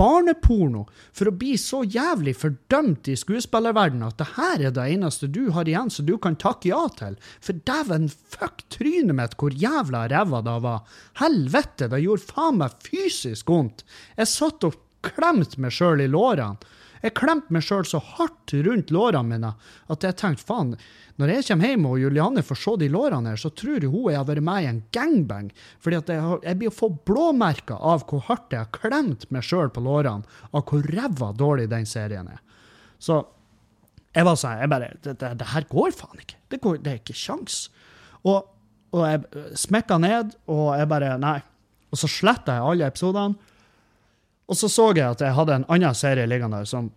[0.00, 5.28] barneporno for å bli så jævlig fordømt i skuespillerverdenen at det her er det eneste
[5.28, 7.18] du har igjen som du kan takke ja til?
[7.44, 10.84] For dæven fuck trynet mitt hvor jævla ræva det var.
[11.20, 13.84] Helvete, det gjorde faen meg fysisk vondt.
[14.16, 16.56] Jeg satt og klemte meg sjøl i lårene.
[17.00, 19.52] Jeg klemte meg sjøl så hardt rundt lårene mine
[19.92, 20.74] at jeg tenkte faen,
[21.20, 24.18] når jeg kommer hjem og Julianne får se de lårene her, så tror hun jeg
[24.20, 25.50] har vært med i en gangbang.
[25.80, 29.72] Fordi jeg, jeg blir å få blåmerker av hvor hardt jeg har klemt meg sjøl
[29.72, 32.40] på lårene, av hvor ræva dårlig den serien er.
[33.00, 33.22] Så
[34.16, 36.40] jeg var sånn jeg bare, det, det, det her går faen ikke.
[36.50, 37.62] Det, går, det er ikke kjangs.
[38.24, 38.48] Og,
[38.96, 41.38] og jeg smekka ned, og jeg bare Nei.
[41.90, 43.49] Og så sletta jeg alle episodene.
[44.50, 46.90] Og så så jeg at jeg hadde en annen serie liggende der som,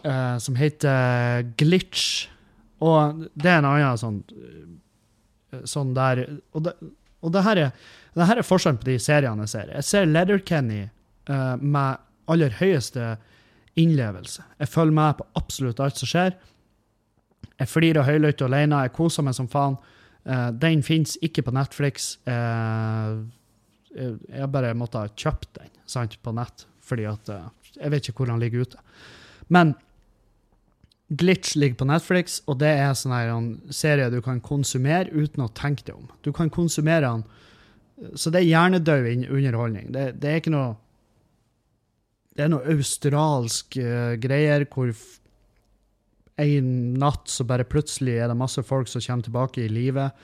[0.00, 2.28] uh, som heter Glitch.
[2.80, 6.22] Og det er en annen sånn uh, sånn der
[6.54, 6.72] Og, det,
[7.20, 7.74] og det, her er,
[8.14, 9.74] det her er forskjellen på de seriene jeg ser.
[9.76, 10.86] Jeg ser Letterkenny
[11.28, 13.16] uh, med aller høyeste
[13.78, 14.44] innlevelse.
[14.58, 16.32] Jeg følger med på absolutt alt som skjer.
[17.60, 19.76] Jeg flirer høylytt alene, jeg koser meg som faen.
[20.24, 22.14] Uh, den fins ikke på Netflix.
[22.24, 23.28] Uh,
[23.92, 27.46] jeg bare måtte ha kjøpt den sant, på nett fordi at uh,
[27.78, 28.80] Jeg vet ikke hvor han ligger ute.
[29.48, 29.74] Men
[31.10, 35.50] Glitch ligger på Netflix, og det er sånn en serie du kan konsumere uten å
[35.54, 36.10] tenke deg om.
[36.22, 37.24] Du kan konsumere den
[38.16, 39.90] Så det er hjernedød underholdning.
[39.92, 40.76] Det, det, er ikke noe
[42.34, 44.94] Det er noe australsk uh, greier hvor
[46.40, 50.14] en natt så bare plutselig er det masse folk som kommer tilbake i livet.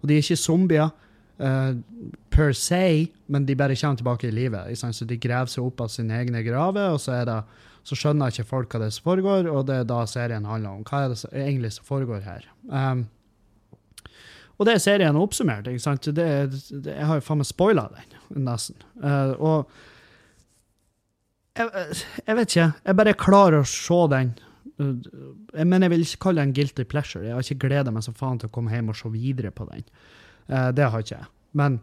[0.00, 0.92] Og de er ikke zombier
[1.42, 1.74] uh,
[2.34, 4.78] per se, men de bare kommer tilbake i livet.
[4.78, 7.40] Så de graver seg opp av sine egne graver, og så, det,
[7.86, 10.78] så, skjønner ikke folk hva det er som foregår, og det er da serien handler
[10.78, 10.86] om.
[10.88, 12.48] Hva er det som egentlig som foregår her?
[12.68, 13.06] Um,
[14.54, 15.66] og det er serien oppsummert.
[15.66, 16.06] ikke sant?
[16.06, 18.14] Det, det, jeg har jo faen meg spoila den,
[18.46, 18.78] nesten.
[19.02, 19.74] Uh, og
[21.58, 21.70] jeg,
[22.26, 22.72] jeg, vet ikke.
[22.84, 24.34] Jeg bare klarer å se den.
[24.74, 27.22] Men jeg vil ikke kalle det en guilty pleasure.
[27.26, 29.66] Jeg har ikke gleda meg så faen til å komme hjem og se videre på
[29.70, 29.84] den.
[30.50, 31.30] Uh, det har ikke jeg.
[31.54, 31.78] Men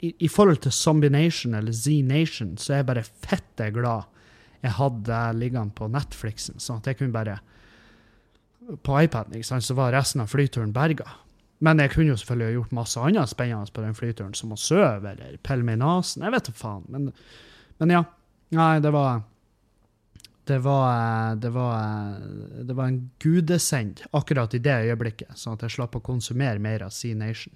[0.00, 4.08] i, i, forhold til Zombie Nation eller Z-Nation, så er jeg bare fette glad
[4.60, 7.38] jeg hadde liggende på Netflixen, sånn at jeg kunne bare
[8.86, 11.08] På iPaden, ikke sant, så var resten av flyturen berga.
[11.64, 14.58] Men jeg kunne jo selvfølgelig ha gjort masse annet spennende på den flyturen, som å
[14.60, 16.22] sove eller pille meg i nesen.
[16.22, 16.84] Jeg vet da faen.
[16.92, 17.08] Men,
[17.80, 18.04] men, ja.
[18.54, 19.24] Nei, det var
[20.50, 22.16] det var, det var,
[22.66, 26.82] det var en gudesend akkurat i det øyeblikket, sånn at jeg slapp å konsumere mer
[26.86, 27.54] av Sea Nation.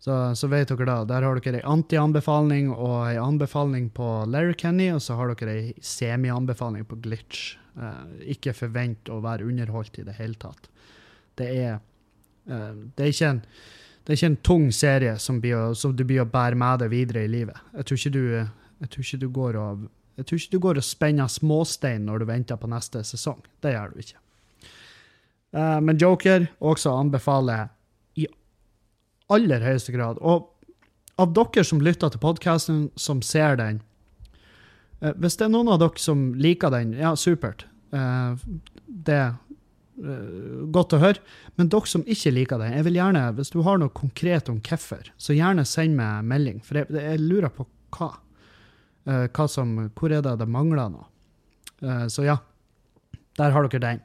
[0.00, 4.08] Så, så vet dere da, Der har dere ei anti-anbefaling og ei anbefaling på
[4.60, 7.56] Kenny, og så har dere ei semi-anbefaling på Glitch.
[7.76, 10.68] Eh, ikke forvent å være underholdt i det hele tatt.
[11.36, 11.80] Det er,
[12.48, 13.42] eh, det er ikke en
[14.06, 16.92] det er ikke en tung serie som, blir, som du blir å bære med deg
[16.92, 17.56] videre i livet.
[17.74, 18.26] Jeg tror ikke du,
[18.86, 22.30] tror ikke du går og jeg tror ikke du går og spenner småstein når du
[22.30, 23.42] venter på neste sesong.
[23.60, 24.20] Det gjør du ikke.
[25.56, 27.68] Uh, men Joker også anbefaler
[28.16, 28.26] i
[29.32, 30.20] aller høyeste grad.
[30.24, 30.48] Og
[31.20, 33.80] av dere som lytter til podkasten, som ser den
[35.00, 37.68] uh, Hvis det er noen av dere som liker den, ja, supert.
[37.92, 38.36] Uh,
[38.86, 39.34] det er
[40.72, 41.22] godt å høre.
[41.56, 44.58] Men dere som ikke liker den, jeg vil gjerne, hvis du har noe konkret om
[44.60, 46.60] hvorfor, så gjerne send meg melding.
[46.64, 47.64] For jeg, jeg lurer på
[47.96, 48.10] hva.
[49.06, 51.06] Uh, hva som, hvor er det det mangler noe?
[51.82, 52.40] Uh, så ja,
[53.38, 54.02] der har dere den.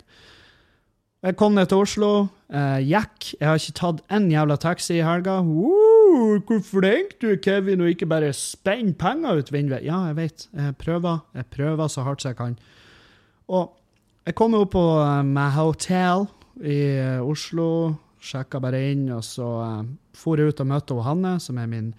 [1.21, 2.11] Jeg kom ned til Oslo.
[2.49, 3.33] Uh, Jack.
[3.39, 5.39] Jeg har ikke tatt én jævla taxi i helga.
[5.45, 9.85] Uh, hvor flink du er, Kevin, og ikke bare spenn penger ut vinduet.
[9.85, 10.47] Ja, jeg vet.
[10.53, 11.21] Jeg prøver.
[11.37, 12.57] Jeg prøver så hardt jeg kan.
[13.47, 13.69] Og
[14.25, 16.25] jeg kom opp på uh, Hotel
[16.65, 16.79] i
[17.21, 17.93] Oslo.
[18.21, 19.85] Sjekka bare inn, og så uh,
[20.17, 21.93] for jeg ut og møtte Hanne, som er min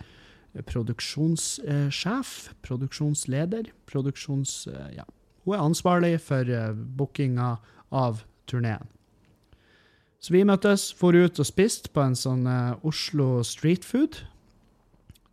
[0.61, 4.67] produksjonssjef, produksjonsleder, produksjons...
[4.69, 5.07] Eh, ja.
[5.45, 7.57] Hun er ansvarlig for eh, bookinga
[7.91, 8.85] av turneen.
[10.23, 14.21] Så vi møttes, for ut og spiste på en sånn uh, Oslo street food.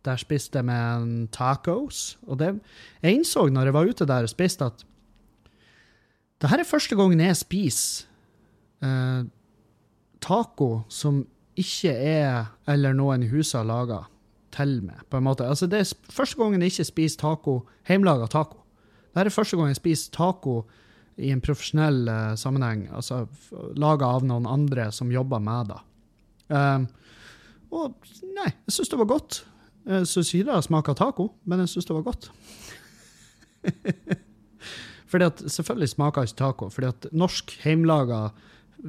[0.02, 2.16] Der spiste jeg med tacos.
[2.26, 2.56] Og det,
[2.98, 4.82] jeg innså når jeg var ute der og spiste, at
[6.42, 8.08] det her er første gangen jeg spiser
[8.82, 9.28] uh,
[10.24, 11.22] taco som
[11.60, 14.00] ikke er eller noen i huset har laga
[14.54, 15.46] til med, på en måte.
[15.46, 18.62] Altså, det er første gangen jeg ikke spiser taco, hjemmelaga taco.
[19.14, 20.62] Det er første gang jeg spiser taco
[21.20, 23.24] i en profesjonell uh, sammenheng, altså
[23.76, 25.80] laga av noen andre som jobber med det.
[26.50, 26.86] Um,
[27.70, 29.42] og nei, jeg syns det var godt.
[29.90, 32.30] Jeg syns ikke det smaker taco, men jeg syns det var godt.
[35.10, 38.28] fordi at, Selvfølgelig smaker ikke taco, fordi at norsk hjemmelaga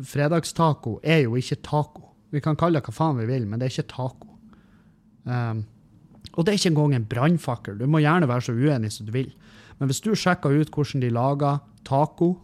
[0.07, 2.07] fredagstaco er jo ikke taco.
[2.31, 4.30] Vi kan kalle det hva faen vi vil, men det er ikke taco.
[5.25, 5.65] Um,
[6.33, 7.79] og det er ikke engang en brannfakkel.
[7.79, 9.31] Du må gjerne være så uenig som du vil.
[9.79, 12.35] Men hvis du sjekker ut hvordan de lager taco,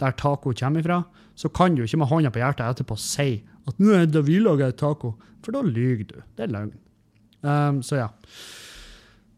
[0.00, 1.02] der taco kommer ifra,
[1.38, 3.30] så kan du ikke med hånda på hjertet etterpå si
[3.68, 6.20] at nå er det vi lager taco, for da lyver du.
[6.36, 6.76] Det er løgn.
[7.42, 8.08] Um, så ja.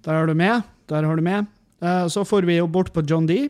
[0.06, 0.62] Der har du med.
[0.88, 1.48] Der har du med.
[1.82, 3.48] Uh, så får vi jo bort på John D.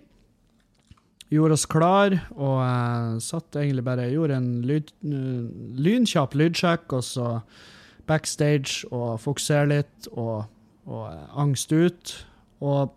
[1.30, 5.46] Gjorde oss klar og uh, satt egentlig bare Gjorde en lyd, uh,
[5.78, 7.28] lynkjapp lydsjekk, og så
[8.10, 10.50] backstage og fokusere litt og,
[10.90, 11.04] og
[11.38, 12.14] angst ut.
[12.60, 12.92] Og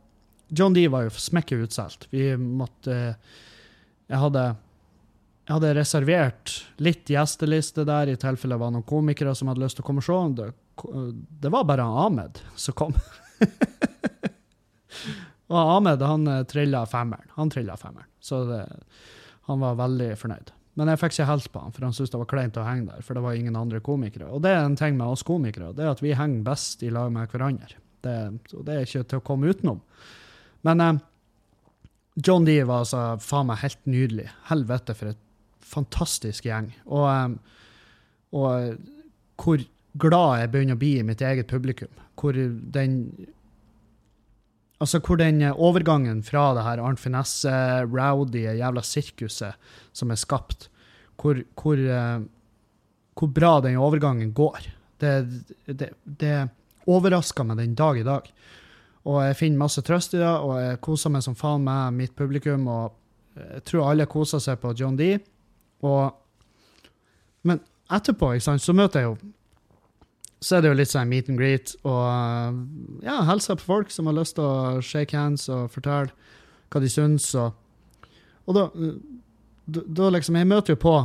[0.53, 2.07] John D var jo smekket utsolgt.
[2.13, 3.15] Vi måtte
[4.09, 4.53] Jeg hadde
[5.43, 9.75] jeg hadde reservert litt gjesteliste der, i tilfelle det var noen komikere som hadde lyst
[9.75, 10.19] til å komme og se.
[10.37, 10.45] Det,
[11.43, 12.95] det var bare Ahmed som kom.
[15.51, 17.27] og Ahmed han eh, trilla femmeren.
[17.35, 18.07] Han trilla femmeren.
[18.23, 18.61] Så det,
[19.49, 20.53] han var veldig fornøyd.
[20.79, 22.89] Men jeg fikk ikke helt på han, for han syntes det var kleint å henge
[22.89, 23.05] der.
[23.05, 24.31] For det var ingen andre komikere.
[24.33, 26.91] Og det er en ting med oss komikere, det er at vi henger best i
[26.93, 27.77] lag med hverandre.
[28.03, 28.15] Det,
[28.65, 29.83] det er ikke til å komme utenom.
[30.67, 31.03] Men eh,
[32.25, 34.27] John D var altså faen meg helt nydelig.
[34.49, 35.21] Helvete, for et
[35.63, 36.71] fantastisk gjeng.
[36.89, 37.61] Og, eh,
[38.33, 39.63] og hvor
[40.01, 41.91] glad jeg begynner å bli i mitt eget publikum.
[42.19, 42.97] Hvor den
[44.83, 47.51] Altså hvor den eh, overgangen fra det her Arnt Finesse,
[47.87, 49.55] rowdy, jævla sirkuset
[49.95, 50.67] som er skapt,
[51.21, 52.25] hvor, hvor, uh,
[53.15, 54.65] hvor bra den overgangen går.
[54.99, 55.13] Det,
[55.67, 56.35] det, det
[56.89, 58.27] overrasker meg den dag i dag.
[59.07, 62.15] Og jeg finner masse trøst i det, og jeg koser meg som faen med mitt
[62.15, 62.67] publikum.
[62.71, 65.13] Og jeg tror alle koser seg på John D.
[65.83, 66.11] Og,
[67.47, 69.31] men etterpå ikke sant, så møter jeg jo
[70.43, 74.09] så er det jo litt sånn meet and greet og ja, hilse på folk som
[74.09, 76.11] har lyst til å shake hands og fortelle
[76.73, 77.29] hva de syns.
[77.39, 77.53] Og,
[78.49, 78.65] og da,
[79.65, 80.95] da, liksom Jeg møter jo på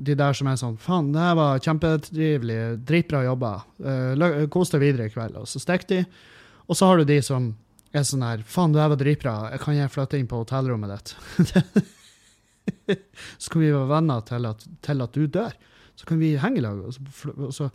[0.00, 3.52] de der som er sånn Faen, det her var kjempetrivelig, dritbra jobba.
[3.78, 5.36] Uh, Kos deg videre i kveld.
[5.38, 6.02] Og så stikker de.
[6.66, 7.52] Og så har du de som
[7.92, 9.34] er sånn her Faen, det her var dritbra.
[9.62, 11.86] Kan jeg flytte inn på hotellrommet ditt?
[13.44, 15.54] Skal vi være venner til at, til at, du dør?
[16.00, 16.80] Så kan vi henge i lag.
[16.80, 17.68] Og så, og så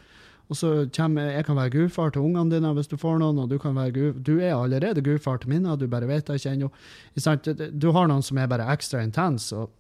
[0.46, 3.50] og så kommer jeg kan være gudfar til ungene dine hvis du får noen, og
[3.50, 6.54] du kan være gud, du er allerede gudfar til mine, du bare vet det ikke
[6.54, 6.70] ennå.
[7.74, 9.56] Du har noen som er bare ekstra intense.
[9.58, 9.72] Og,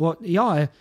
[0.00, 0.72] og, ja, jeg,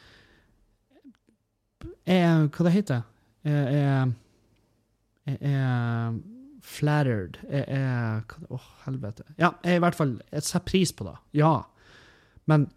[2.09, 3.05] jeg Hva det heter
[3.45, 6.19] jeg, jeg, jeg
[6.69, 7.39] flattered.
[7.49, 9.25] Jeg er Å, oh, helvete.
[9.39, 11.15] Ja, jeg i hvert fall jeg setter pris på det.
[11.39, 11.53] Ja.
[12.49, 12.67] Men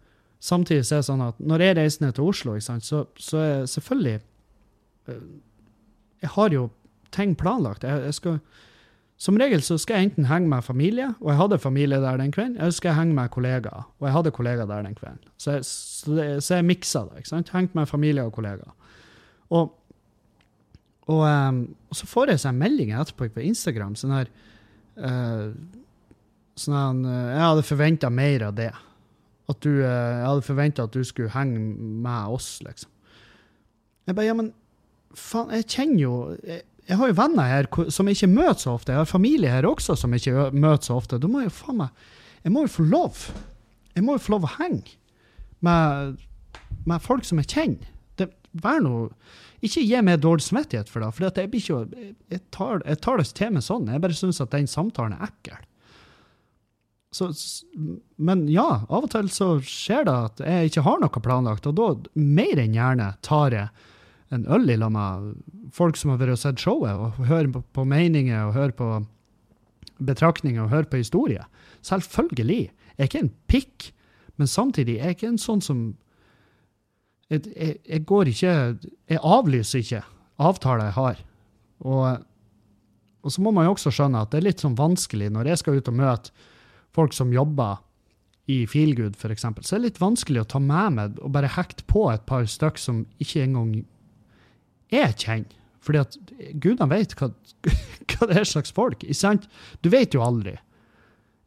[0.43, 3.41] samtidig så er det sånn at når jeg reiser ned til Oslo, sant, så, så
[3.41, 4.19] er selvfølgelig
[5.11, 5.25] eh,
[6.23, 6.69] Jeg har jo
[7.13, 7.83] ting planlagt.
[7.83, 8.39] Jeg, jeg skal
[9.23, 12.33] som regel så skal jeg enten henge med familie, og jeg hadde familie der den
[12.33, 15.21] kvelden, eller skal jeg henge med kollegaer, og jeg hadde kollegaer der den kvelden.
[15.37, 17.21] Så jeg, så det, så jeg miksa det.
[17.21, 17.51] ikke sant?
[17.53, 18.73] Hengt med familie og kollegaer.
[19.49, 19.77] Og,
[21.07, 24.31] og, um, og, så får jeg seg meldinger etterpå på Instagram sånn her
[25.03, 25.51] uh,
[26.57, 28.71] sånn uh, Jeg hadde forventa mer av det.
[29.51, 31.61] At du, uh, jeg hadde forventa at du skulle henge
[32.03, 32.91] med oss, liksom.
[34.03, 34.51] Jeg bare Ja, men
[35.17, 38.73] faen, jeg kjenner jo jeg, jeg har jo venner her som jeg ikke møter så
[38.75, 38.91] ofte.
[38.91, 41.19] Jeg har familie her også som jeg ikke møter så ofte.
[41.21, 42.05] Da må jeg jo faen meg
[42.43, 43.25] Jeg må jo få lov.
[43.95, 44.97] Jeg må jo få lov å henge
[45.63, 46.17] med,
[46.83, 47.91] med folk som jeg kjenner.
[48.19, 49.07] Det, vær nå
[49.63, 51.11] Ikke gi meg dårlig samvittighet for det.
[51.15, 53.87] For jeg, ikke, jeg, tar, jeg tar det til meg sånn.
[53.87, 55.61] Jeg bare syns at den samtalen er ekkel.
[57.13, 57.29] Så,
[58.17, 61.75] men ja, av og til så skjer det at jeg ikke har noe planlagt, og
[61.77, 63.89] da mer enn gjerne tar jeg
[64.33, 65.33] en øl i lag med
[65.73, 68.89] folk som har vært og sett showet, og hører på, på meninger og hører på
[70.03, 71.45] betraktninger og hører på historier.
[71.85, 72.71] Selvfølgelig.
[72.97, 73.91] Jeg er ikke en pikk,
[74.37, 75.83] men samtidig er jeg ikke en sånn som
[77.31, 78.51] jeg, jeg, jeg, går ikke
[79.09, 80.01] Jeg avlyser ikke
[80.43, 81.23] avtaler jeg har.
[81.83, 82.25] Og,
[83.23, 85.61] og, så må man jo også skjønne at det er litt sånn vanskelig når jeg
[85.61, 86.49] skal ut og møte
[86.93, 87.81] folk som jobber
[88.51, 91.85] i Feelgood, f.eks., så er det litt vanskelig å ta med meg og bare hekte
[91.87, 93.71] på et par stykk som ikke engang
[94.99, 95.59] jeg kjenner.
[95.83, 96.17] Fordi at
[96.63, 97.29] gudene vet hva,
[98.13, 99.03] hva, det er slags folk.
[99.03, 99.47] ikke sant?
[99.83, 100.55] Du vet jo aldri.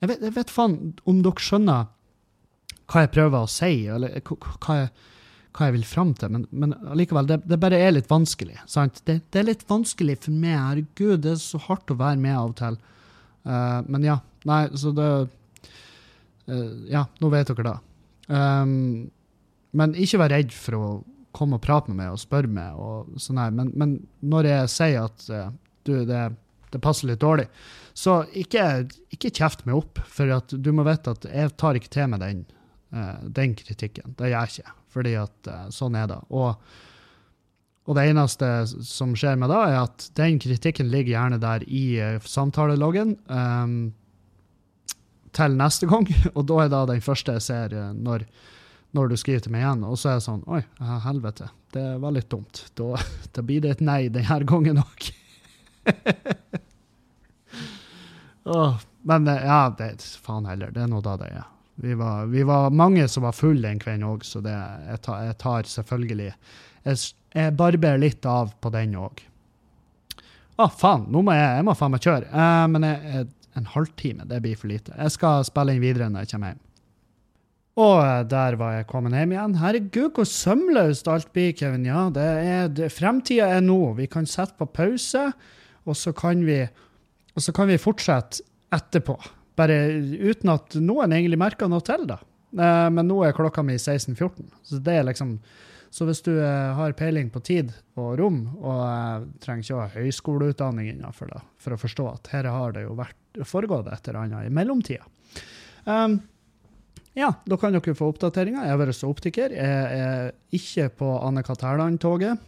[0.02, 0.76] Jeg vet, jeg vet faen
[1.08, 1.86] om dere skjønner
[2.86, 4.90] hva jeg prøver å si, eller hva jeg,
[5.56, 8.60] hva jeg vil fram til, men, men allikevel, det, det, bare er litt vanskelig.
[8.70, 9.00] sant?
[9.08, 10.58] Det, det, er litt vanskelig for meg.
[10.60, 12.78] Herregud, det er så hardt å være med av og til.
[13.46, 14.20] Uh, men ja.
[14.46, 17.76] Nei, så det uh, Ja, nå vet dere det.
[18.30, 19.06] Um,
[19.76, 20.86] men ikke vær redd for å
[21.36, 22.76] komme og prate med meg og spørre meg.
[22.76, 23.54] og sånn her.
[23.54, 25.50] Men, men, når jeg sier at uh,
[25.86, 26.22] du, det,
[26.72, 27.46] det, passer litt dårlig,
[27.96, 30.00] så ikke, ikke kjeft meg opp.
[30.12, 32.42] For du må vite at jeg tar ikke til meg den,
[32.96, 34.16] uh, den kritikken.
[34.18, 34.76] Det gjør jeg ikke.
[34.96, 36.18] Fordi at uh, sånn er det.
[36.32, 36.72] Og,
[37.86, 38.50] og, det eneste
[38.88, 41.86] som skjer med da, er at den kritikken ligger gjerne der i
[42.24, 43.16] samtaleloggen.
[43.28, 43.78] Um,
[45.36, 48.24] til neste gang, og da er da den første jeg ser når
[48.96, 50.62] når du skriver til meg igjen, og så er det sånn Oi,
[51.04, 52.62] helvete, det var litt dumt.
[52.78, 53.02] Da,
[53.36, 55.10] da blir det et nei denne gangen òg.
[58.48, 58.80] oh,
[59.10, 59.92] men eh, ja, det,
[60.24, 60.72] faen heller.
[60.74, 61.44] Det er nå da det er.
[61.76, 64.54] Vi var, vi var, mange som var fulle den kvelden òg, så det,
[64.88, 67.00] jeg, tar, jeg tar selvfølgelig Jeg,
[67.36, 69.20] jeg barberer litt av på den òg.
[70.56, 72.30] Å, oh, faen, nå må jeg, jeg må faen meg kjøre.
[72.32, 74.94] Uh, men jeg, en halvtime, det blir for lite.
[74.96, 76.65] Jeg skal spille inn videre når jeg kommer hjem.
[77.76, 79.58] Og eh, der var jeg kommet hjem igjen.
[79.60, 81.86] Herregud, hvor sømløst alt blir, Kevin.
[81.88, 83.80] Ja, det er, fremtida er nå.
[84.00, 85.28] Vi kan sette på pause,
[85.84, 86.62] og så kan vi,
[87.36, 89.18] og så kan vi fortsette etterpå.
[89.56, 92.20] Bare uten at noen egentlig merker noe til da.
[92.56, 95.38] Eh, men nå er klokka mi 16.14, så det er liksom
[95.96, 99.82] så hvis du eh, har peiling på tid og rom, og eh, trenger ikke å
[99.82, 103.16] ha høyskoleutdanning innenfor det, for å forstå at her har det jo vært,
[103.48, 105.06] foregått et eller annet i mellomtida.
[105.86, 106.18] Um,
[107.16, 108.66] ja, da kan dere få oppdateringer.
[108.66, 109.54] Jeg har vært optiker.
[109.56, 111.64] Jeg er ikke på Anne-Kat.
[111.64, 112.42] Hærland-toget.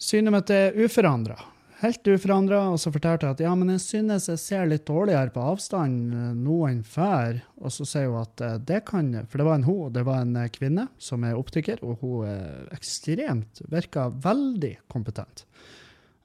[0.00, 1.36] Synet mitt er uforandra.
[1.80, 2.60] Helt uforandra.
[2.72, 6.14] Og så fortalte jeg at ja, men jeg synes jeg ser litt dårligere på avstand
[6.16, 7.40] eh, nå enn før.
[7.60, 10.24] Og så sier hun at eh, det kan For det var en hun, det var
[10.24, 15.46] en eh, kvinne som er optiker, og hun er ekstremt Virka veldig kompetent.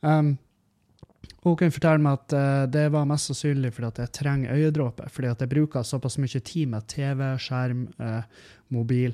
[0.06, 0.36] Um,
[1.46, 5.10] hun kunne fortelle meg at uh, det var mest sannsynlig fordi at jeg trenger øyedråper.
[5.14, 9.14] Fordi at jeg bruker såpass mye tid med TV, skjerm, uh, mobil.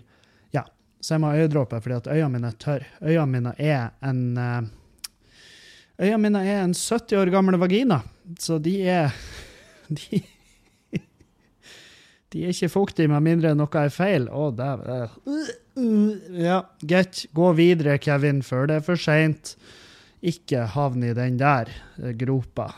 [0.56, 0.64] Ja,
[1.02, 2.88] Så jeg må ha øyedråper fordi at øynene mine er tørre.
[3.02, 4.62] Øynene mine er en uh,
[6.02, 8.00] Øynene mine er en 70 år gammel vagina,
[8.40, 9.12] så de er
[9.92, 10.22] De,
[12.32, 14.30] de er ikke fuktige med mindre noe er feil.
[14.32, 15.12] Å, oh, dæven.
[16.40, 17.26] Ja, greit.
[17.36, 19.58] Gå videre, Kevin, før det er for seint
[20.22, 22.70] ikke havne i den der eh, gropa.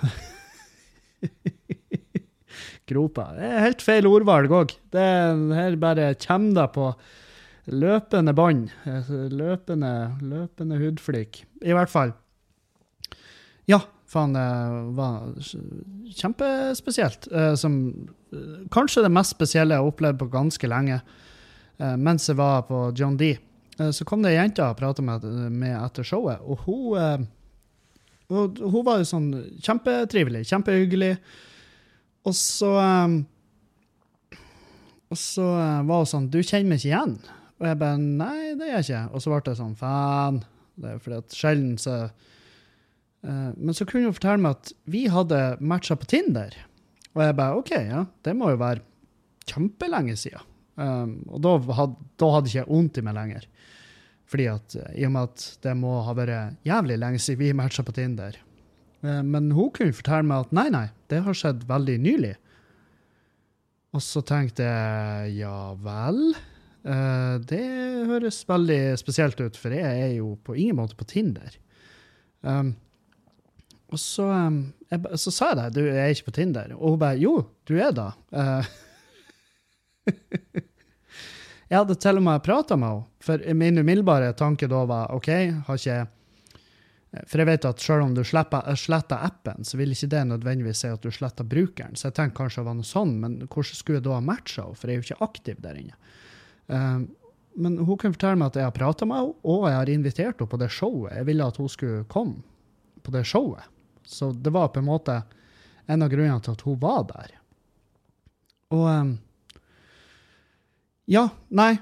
[2.89, 3.29] gropa.
[3.37, 4.73] Det er helt feil ordvalg òg.
[4.93, 6.89] Her bare kommer det på
[7.73, 8.67] løpende bånd.
[8.89, 11.43] Altså, løpende, løpende hudflik.
[11.63, 12.13] I hvert fall.
[13.69, 13.79] Ja,
[14.11, 14.47] faen, det
[14.97, 15.31] var
[16.19, 17.29] kjempespesielt.
[17.31, 17.79] Eh, som
[18.73, 20.99] kanskje det mest spesielle jeg har opplevd på ganske lenge.
[21.79, 23.35] Eh, mens jeg var på John D.
[23.79, 27.29] Eh, så kom det ei jente og prata med, med, etter showet, og hun, eh,
[28.33, 29.29] Og hun var jo sånn
[29.61, 31.17] kjempetrivelig, kjempehyggelig.
[32.23, 33.17] Og så um,
[35.11, 37.17] Og så var hun sånn Du kjenner meg ikke igjen?
[37.59, 39.01] Og jeg bare Nei, det gjør jeg ikke.
[39.11, 40.39] Og så ble det sånn Faen.
[40.79, 41.97] Det er fordi at sjelden så
[43.27, 46.55] Men så kunne hun fortelle meg at vi hadde matcha på Tinder.
[47.13, 48.83] Og jeg bare OK, ja, det må jo være
[49.51, 50.47] kjempelenge siden.
[50.73, 53.49] Um, og da, hadde, da hadde ikke jeg vondt i meg lenger.
[54.33, 57.85] Fordi at, I og med at det må ha vært jævlig lenge siden vi matcha
[57.85, 58.39] på Tinder.
[59.05, 62.33] Uh, men hun kunne fortelle meg at nei, nei, det har skjedd veldig nylig.
[63.93, 66.23] Og så tenkte jeg ja vel.
[66.83, 67.63] Uh, det
[68.09, 71.59] høres veldig spesielt ut, for jeg er jo på ingen måte på Tinder.
[72.41, 72.73] Um,
[73.93, 76.73] og så, um, jeg, så, sa jeg det, du er ikke på Tinder.
[76.79, 77.35] Og hun bare jo,
[77.69, 78.09] du er da.
[78.33, 78.65] Uh,
[81.73, 85.29] jeg hadde til og med prata med henne, for min umiddelbare tanke da var OK,
[85.65, 86.03] har ikke
[87.29, 90.89] For jeg vet at selv om du sletter appen, så vil ikke det nødvendigvis si
[90.89, 91.93] at du sletter brukeren.
[91.95, 94.63] Så jeg tenkte kanskje det var noe sånn, men hvordan skulle jeg da ha matcha
[94.63, 94.77] henne?
[94.79, 95.99] For jeg er jo ikke aktiv der inne.
[96.73, 97.03] Um,
[97.53, 100.41] men hun kunne fortelle meg at jeg har prata med henne, og jeg har invitert
[100.41, 101.13] henne på det showet.
[101.13, 102.41] Jeg ville at hun skulle komme
[103.05, 103.69] på det showet.
[104.09, 105.19] Så det var på en måte
[105.85, 107.37] en av grunnene til at hun var der.
[108.73, 109.13] Og um,
[111.09, 111.75] Ja, nei.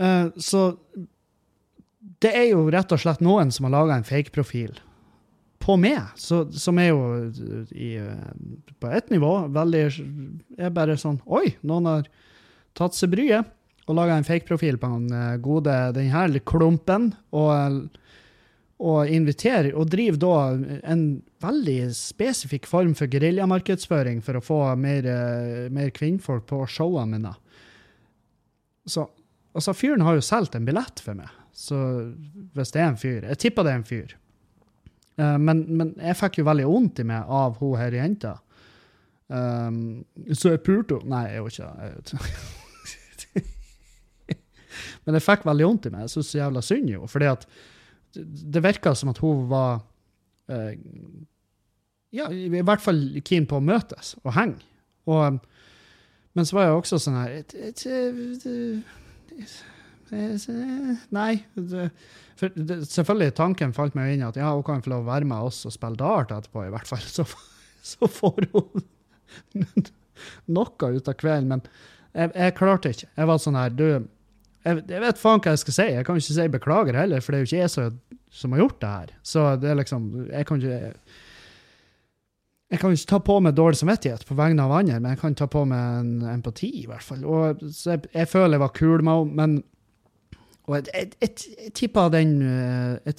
[0.00, 0.72] Uh, så
[2.24, 4.78] det er jo rett og slett noen som har laga en fake-profil
[5.64, 7.04] på meg, så, som er jo
[7.72, 7.94] i,
[8.80, 9.84] på ett nivå veldig
[10.60, 12.10] er bare sånn Oi, noen har
[12.76, 13.48] tatt seg bryet
[13.88, 17.12] og laga en fake-profil på den gode den her klumpen.
[17.32, 17.88] og
[18.84, 20.32] og inviterer, og driver da
[20.90, 21.04] en
[21.44, 25.06] veldig spesifikk form for geriljamarkedsføring for å få mer,
[25.72, 27.34] mer kvinnfolk på showene mine.
[28.86, 29.06] Så
[29.54, 31.78] altså, fyren har jo solgt en billett for meg, så
[32.56, 34.16] hvis det er en fyr Jeg tipper det er en fyr.
[35.14, 38.34] Uh, men, men, jeg fikk jo veldig vondt i meg av hun her jenta.
[39.30, 40.02] Um,
[40.36, 43.46] så jeg pulte henne Nei, jeg gjorde ikke det.
[45.06, 46.04] men jeg fikk veldig vondt i meg.
[46.04, 47.10] Jeg syns så jævla synd i henne.
[47.10, 47.46] fordi at
[48.14, 49.80] det virka som at hun var
[50.50, 50.74] uh,
[52.14, 54.60] Ja, i hvert fall keen på å møtes og henge.
[55.10, 55.38] Og,
[56.34, 57.30] men så var jeg også sånn her
[61.14, 61.32] Nei.
[62.38, 62.50] For
[62.86, 65.62] selvfølgelig, tanken falt meg inn at ja, hun kan få lov å være med oss
[65.66, 67.04] og spille dart etterpå, i hvert fall.
[67.16, 67.26] Så,
[67.84, 68.84] så får hun
[70.56, 71.50] noe ut av kvelden.
[71.50, 71.64] Men
[72.14, 73.10] jeg, jeg klarte ikke.
[73.10, 73.86] Jeg var sånn her Du
[74.64, 75.88] jeg, jeg, vet faen hva jeg skal si.
[75.92, 77.98] Jeg kan ikke si beklager heller, for det er jo ikke jeg som,
[78.32, 79.12] som har gjort det her.
[79.26, 80.94] Så det er liksom Jeg kan ikke
[82.74, 85.36] jeg kan ikke ta på meg dårlig samvittighet på vegne av andre, men jeg kan
[85.38, 87.22] ta på meg en empati, i hvert fall.
[87.22, 89.56] Og, så jeg, jeg føler jeg var kul med henne, men
[90.64, 91.72] og jeg, jeg, jeg, jeg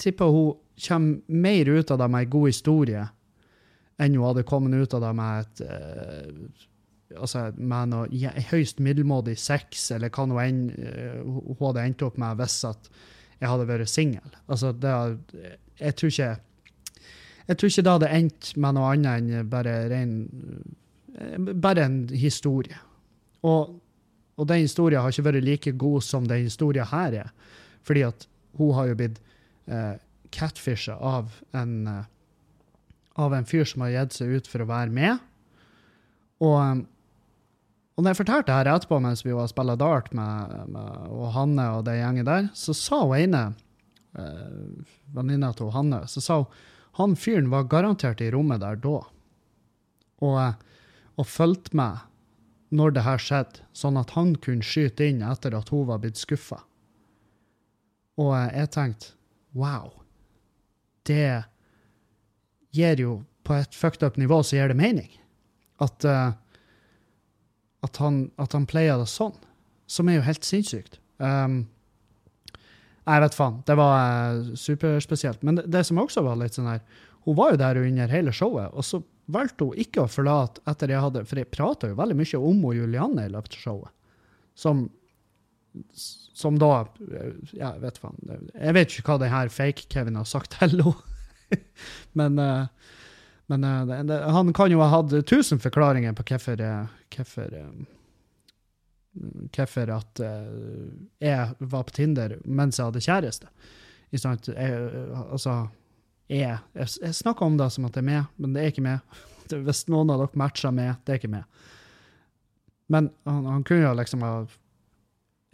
[0.02, 3.04] tipper eh, hun kommer mer ut av det med ei god historie
[4.02, 9.38] enn hun hadde kommet ut av det med et uh, altså, med noe høyst middelmådig
[9.40, 12.90] sex, eller hva nå enn uh, hun hadde endt opp med hvis at
[13.38, 14.36] jeg hadde vært singel.
[14.48, 14.74] Altså,
[15.80, 16.34] Jeg tror ikke
[17.46, 20.16] jeg tror ikke det hadde endt med noe annet enn bare ren
[21.64, 22.76] Bare en historie.
[23.40, 23.70] Og,
[24.36, 27.30] og den historien har ikke vært like god som den historien her er.
[27.88, 28.26] Fordi at
[28.58, 29.16] hun har jo blitt
[29.64, 29.94] eh,
[30.36, 32.02] catfisha av en eh,
[33.16, 35.24] av en fyr som har gitt seg ut for å være med.
[36.44, 36.84] Og
[37.96, 41.30] og når jeg fortalte det her etterpå mens vi var spilla dart med, med, og
[41.32, 43.40] Hanne og det gjengen der, så sa hun ene,
[44.20, 46.66] eh, venninna til Hanne, så sa hun
[46.96, 48.98] han fyren var garantert i rommet der da
[50.24, 50.62] og,
[51.16, 52.04] og fulgte med
[52.76, 56.18] når det her skjedde, sånn at han kunne skyte inn etter at hun var blitt
[56.18, 56.58] skuffa.
[58.18, 59.12] Og jeg tenkte
[59.56, 59.92] wow,
[61.06, 61.44] det
[62.76, 65.12] gir jo På et fucked up nivå så gir det mening.
[65.78, 66.32] At uh,
[67.86, 69.36] at han, han pleier det sånn.
[69.86, 70.98] Som er jo helt sinnssykt.
[71.22, 71.66] Um,
[73.06, 73.58] jeg vet faen.
[73.66, 73.98] Det var
[74.34, 75.42] uh, superspesielt.
[75.46, 76.82] Men det, det, som også var litt sånn her
[77.26, 80.92] Hun var jo der under hele showet, og så valgte hun ikke å forlate etter
[80.94, 83.92] jeg hadde For jeg prata jo veldig mye om og Julianne i løpet av showet.
[84.56, 84.86] Som,
[85.94, 86.86] som da
[87.52, 88.20] Ja, jeg vet faen.
[88.54, 90.94] Jeg vet ikke hva det her fake-Kevin har sagt til henne.
[92.18, 92.64] Men uh,
[93.46, 93.62] men
[94.10, 96.58] han kan jo ha hatt tusen forklaringer på hvorfor
[97.14, 97.52] Hvorfor
[99.56, 100.92] Hvorfor at uh,
[101.22, 103.50] jeg var på Tinder mens jeg hadde kjæreste.
[104.12, 104.38] Jeg,
[105.26, 105.66] altså
[106.30, 108.86] jeg, jeg, jeg snakker om det som at det er meg, men det er ikke
[108.86, 109.18] meg.
[109.66, 111.64] Hvis noen av dere matcher med, det er ikke meg.
[112.92, 114.34] Men han, han kunne jo liksom ha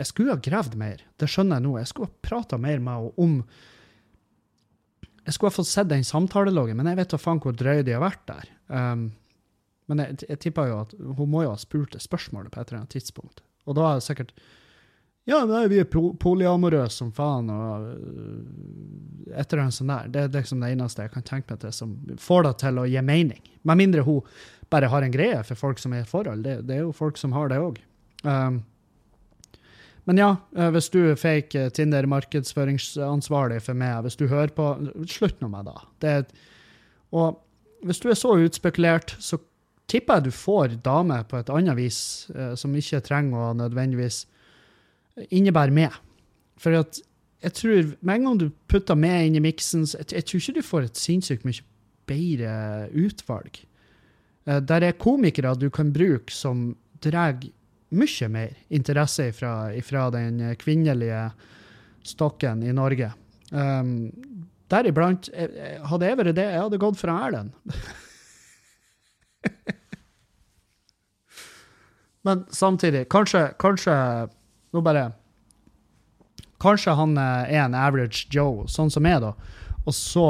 [0.00, 1.76] Jeg skulle ha gravd mer, det skjønner jeg nå.
[1.80, 3.38] Jeg skulle ha prata mer med henne om
[5.22, 7.94] jeg skulle ha fått sett den samtaleloggen, men jeg vet da faen hvor drøy de
[7.94, 8.48] har vært der.
[8.66, 9.04] Um,
[9.90, 12.72] men jeg, jeg tipper jo at hun må jo ha spurt det spørsmålet på et
[12.72, 13.44] eller annet tidspunkt.
[13.68, 14.34] Og da er det sikkert
[15.28, 20.08] Ja, nei, vi er polyamorøse som faen, og uh, et eller annet sånt der.
[20.10, 22.88] Det er liksom det eneste jeg kan tenke meg til som får det til å
[22.90, 23.44] gi mening.
[23.62, 24.26] Med mindre hun
[24.72, 26.42] bare har en greie for folk som er i forhold.
[26.42, 27.78] Det, det er jo folk som har det òg.
[28.26, 28.64] Um,
[30.04, 34.66] men ja, eh, hvis du er fake Tinder-markedsføringsansvarlig for meg, hvis du hører på,
[35.06, 35.78] slutt nå med det.
[36.02, 36.16] det.
[37.14, 37.38] Og
[37.86, 39.38] hvis du er så utspekulert, så
[39.90, 42.00] tipper jeg du får dame på et annet vis,
[42.34, 44.24] eh, som ikke trenger å nødvendigvis
[45.30, 45.96] innebære med.
[46.60, 47.00] For at
[47.42, 50.56] jeg tror med en gang du putter med inn i miksen, jeg, jeg tror ikke
[50.58, 51.66] du får et sinnssykt mye
[52.08, 52.52] bedre
[53.04, 53.62] utvalg.
[54.46, 56.70] Eh, der er komikere du kan bruke som
[57.02, 57.40] drar
[57.92, 61.26] mye mer interesse fra den kvinnelige
[62.06, 63.10] stokken i Norge.
[63.52, 64.08] Um,
[64.72, 67.52] Deriblant eh, eh, Hadde jeg vært det, jeg hadde gått fra Erlend.
[72.26, 73.94] Men samtidig, kanskje, kanskje
[74.72, 75.10] Nå bare
[76.62, 79.32] Kanskje han er en average Joe, sånn som jeg, da.
[79.82, 80.26] Og så,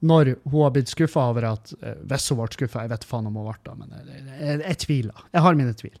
[0.00, 3.36] når hun har blitt skuffa over at Hvis hun ble skuffa, jeg vet faen om
[3.36, 5.26] hun ble det, men jeg, jeg, jeg, tviler.
[5.36, 6.00] Jeg har mine tvil.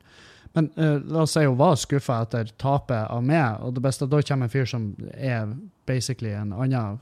[0.56, 4.08] Men uh, la oss si hun var skuffa etter tapet av meg, og det beste
[4.08, 5.52] da kommer en fyr som er
[5.86, 6.98] basically en annen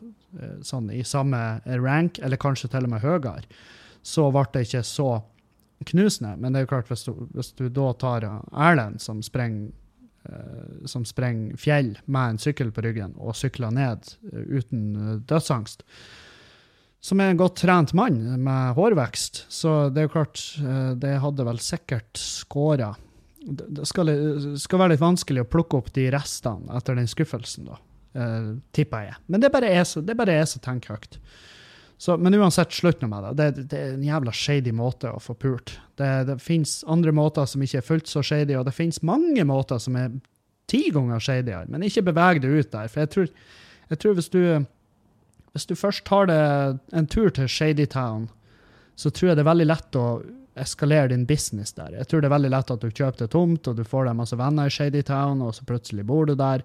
[0.67, 3.43] sånn i samme rank, eller kanskje til og med høyere,
[4.09, 5.11] så ble det ikke så
[5.89, 6.37] knusende.
[6.41, 9.71] Men det er jo klart, hvis du, hvis du da tar Erlend, som sprenger
[10.29, 15.85] uh, som sprenger fjell med en sykkel på ryggen og sykler ned uten dødsangst,
[17.01, 19.45] som er en godt trent mann med hårvekst.
[19.53, 20.41] Så det er jo klart,
[20.99, 22.91] det hadde vel sikkert skåra
[23.49, 24.11] det skal,
[24.59, 27.79] skal, være litt vanskelig å plukke opp de restene etter den skuffelsen, da.
[28.75, 29.19] Tipper jeg.
[29.29, 31.19] Men det er bare jeg som tenker høyt.
[31.99, 33.31] Så, men uansett, slutt nå med det.
[33.39, 33.63] det.
[33.71, 33.79] det.
[33.79, 35.75] er en jævla shady måte å få pult.
[35.99, 39.43] Det, det fins andre måter som ikke er fullt så shady, og det fins mange
[39.49, 40.13] måter som er
[40.71, 41.67] ti ganger shadyere.
[41.73, 42.91] Men ikke beveg deg ut der.
[42.93, 43.31] For jeg tror,
[43.91, 44.43] jeg tror hvis, du,
[45.57, 46.41] hvis du først tar det
[46.95, 48.29] en tur til Shadytown,
[48.99, 50.07] så tror jeg det er veldig lett å
[50.59, 51.97] eskalere din business der.
[51.99, 54.19] Jeg tror det er veldig lett at du kjøper det tomt, og du får deg
[54.19, 56.63] masse venner i Shady Town, og så plutselig bor du der.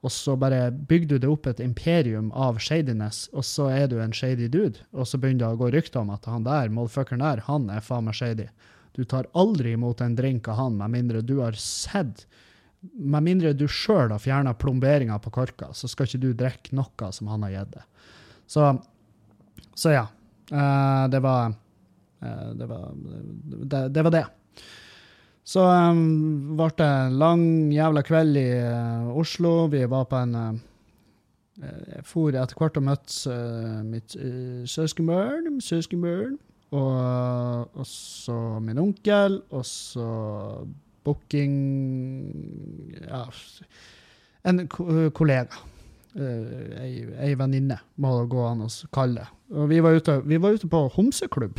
[0.00, 3.98] Og så bare bygger du det opp et imperium av shadiness, og så er du
[4.00, 4.80] en shady dude.
[4.96, 7.84] Og så begynner det å gå rykter om at han der, motherfuckeren der, han er
[7.84, 8.48] faen meg shady.
[8.96, 12.24] Du tar aldri imot en drink av han med mindre du har sett
[12.80, 17.10] Med mindre du sjøl har fjerna plomberinga på korka, så skal ikke du drikke noe
[17.12, 18.06] som han har gitt deg.
[18.48, 18.70] Så,
[19.76, 20.06] så ja.
[20.48, 23.82] Uh, det var uh, det var det.
[23.92, 24.24] det, var det.
[25.46, 29.66] Så um, ble det en lang jævla kveld i uh, Oslo.
[29.72, 30.58] Vi var på en uh,
[31.60, 36.38] Jeg for etter hvert og møtte uh, mitt uh, søskenbarn, søskenbarn
[36.70, 40.06] og, og så min onkel, og så
[41.04, 41.56] booking
[43.08, 43.24] Ja,
[44.46, 45.66] en kollega.
[46.10, 49.28] Uh, ei, ei venninne, må det gå an å kalle det.
[49.54, 51.58] Og vi var ute, vi var ute på homseklubb.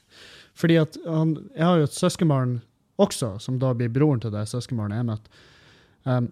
[0.60, 2.60] Fordi at han, Jeg har jo et søskenbarn
[3.02, 5.44] også, som da blir broren til det søskenbarnet jeg møtte,
[6.06, 6.30] um,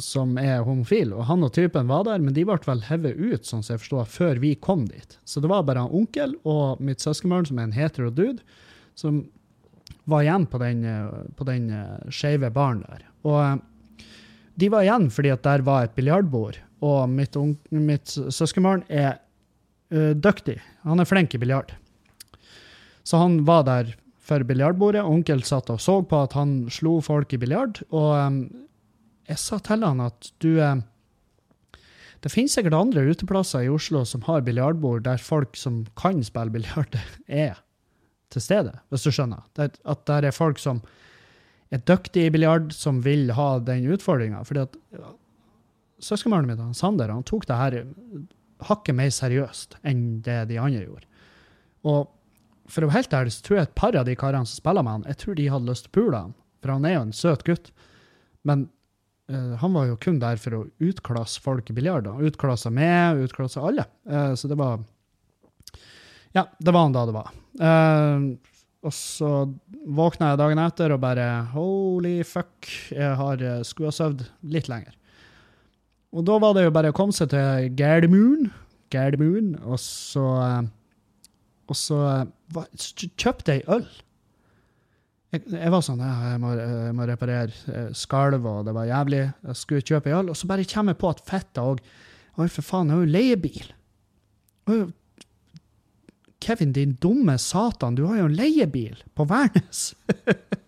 [0.00, 1.12] som er homofil.
[1.12, 3.82] Og han og typen var der, men de ble vel hevet ut, sånn som jeg
[3.82, 5.18] forstår, før vi kom dit.
[5.28, 8.40] Så det var bare han onkel og mitt søskenbarn, som er en hetero dude,
[8.96, 9.26] som
[10.08, 10.86] var igjen på den,
[11.36, 13.04] på den uh, skeive baren der.
[13.28, 14.06] Og uh,
[14.60, 17.36] de var igjen fordi at der var et biljardbord, og mitt,
[17.70, 19.20] mitt søskenbarn er
[19.92, 20.56] uh, dyktig.
[20.88, 21.76] Han er flink i biljard.
[23.04, 23.92] Så han var der
[24.22, 25.02] for biljardbordet.
[25.02, 27.82] Onkel satt og så på at han slo folk i biljard.
[27.90, 28.40] Og um,
[29.30, 30.84] jeg sa til han at du um,
[32.22, 36.54] Det finnes sikkert andre uteplasser i Oslo som har biljardbord der folk som kan spille
[36.54, 36.94] biljard,
[37.26, 37.58] er
[38.32, 39.42] til stede, hvis du skjønner.
[39.58, 40.80] Det, at der er folk som
[41.72, 44.44] er dyktige i biljard, som vil ha den utfordringa.
[44.44, 44.78] Fordi at
[46.02, 47.78] søskenbarnet mitt, han Sander, han tok det her
[48.68, 51.08] hakket mer seriøst enn det de andre gjorde.
[51.88, 52.06] Og
[52.72, 54.84] for å være helt ærlig så tror jeg et par av de karene som spiller
[54.86, 56.36] med han, jeg tror de hadde lyst til å pule han.
[56.62, 57.72] For han er jo en søt gutt.
[58.48, 58.64] Men
[59.32, 62.08] uh, han var jo kun der for å utklasse folk i biljard.
[62.22, 63.86] Utklasse meg, utklasse alle.
[64.08, 64.80] Uh, så det var
[66.32, 67.34] Ja, det var han da det var.
[67.60, 68.32] Uh,
[68.82, 69.28] og så
[69.94, 74.96] våkna jeg dagen etter og bare Holy fuck, jeg har skulle ha sovet litt lenger.
[76.12, 78.50] Og da var det jo bare å komme seg til Gardermoen,
[78.92, 80.24] Gardermoen, og så
[81.72, 81.98] og så
[83.16, 83.86] kjøpte jeg øl.
[85.32, 89.22] Jeg, jeg, var sånn jeg må, jeg må reparere skalv, og det var jævlig.
[89.48, 91.84] Jeg skulle kjøpe øl, og så bare kommer jeg på at fetta òg
[92.40, 93.66] Oi, for faen, jeg har jo leiebil.
[94.72, 94.92] Og,
[96.40, 99.92] Kevin, din dumme satan, du har jo en leiebil på Værnes.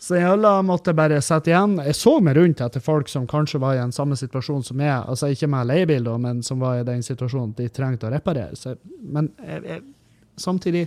[0.00, 1.74] så jeg måtte måtte bare sette igjen.
[1.84, 4.96] Jeg så meg rundt etter folk som kanskje var i en samme situasjon som jeg.
[4.96, 8.56] Altså ikke med leiebil, da, men som var i den situasjonen de trengte å reparere.
[8.56, 9.82] Så, men jeg, jeg,
[10.40, 10.86] samtidig,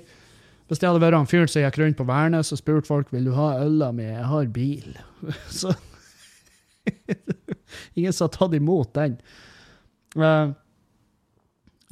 [0.66, 3.30] hvis det hadde vært han fyren som gikk rundt på Værnes og spurte folk vil
[3.30, 4.98] du ha øla mi, jeg har bil.
[5.62, 5.76] så
[7.94, 9.14] Ingen som har tatt imot den.
[10.18, 10.50] Uh,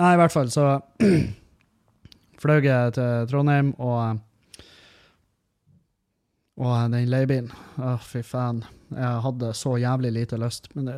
[0.01, 0.65] nei, i hvert fall så
[2.41, 4.17] fløy jeg til Trondheim, og
[6.61, 7.49] og den leiebilen
[7.81, 8.61] Å, fy faen.
[8.91, 10.67] Jeg hadde så jævlig lite lyst.
[10.75, 10.97] Men det,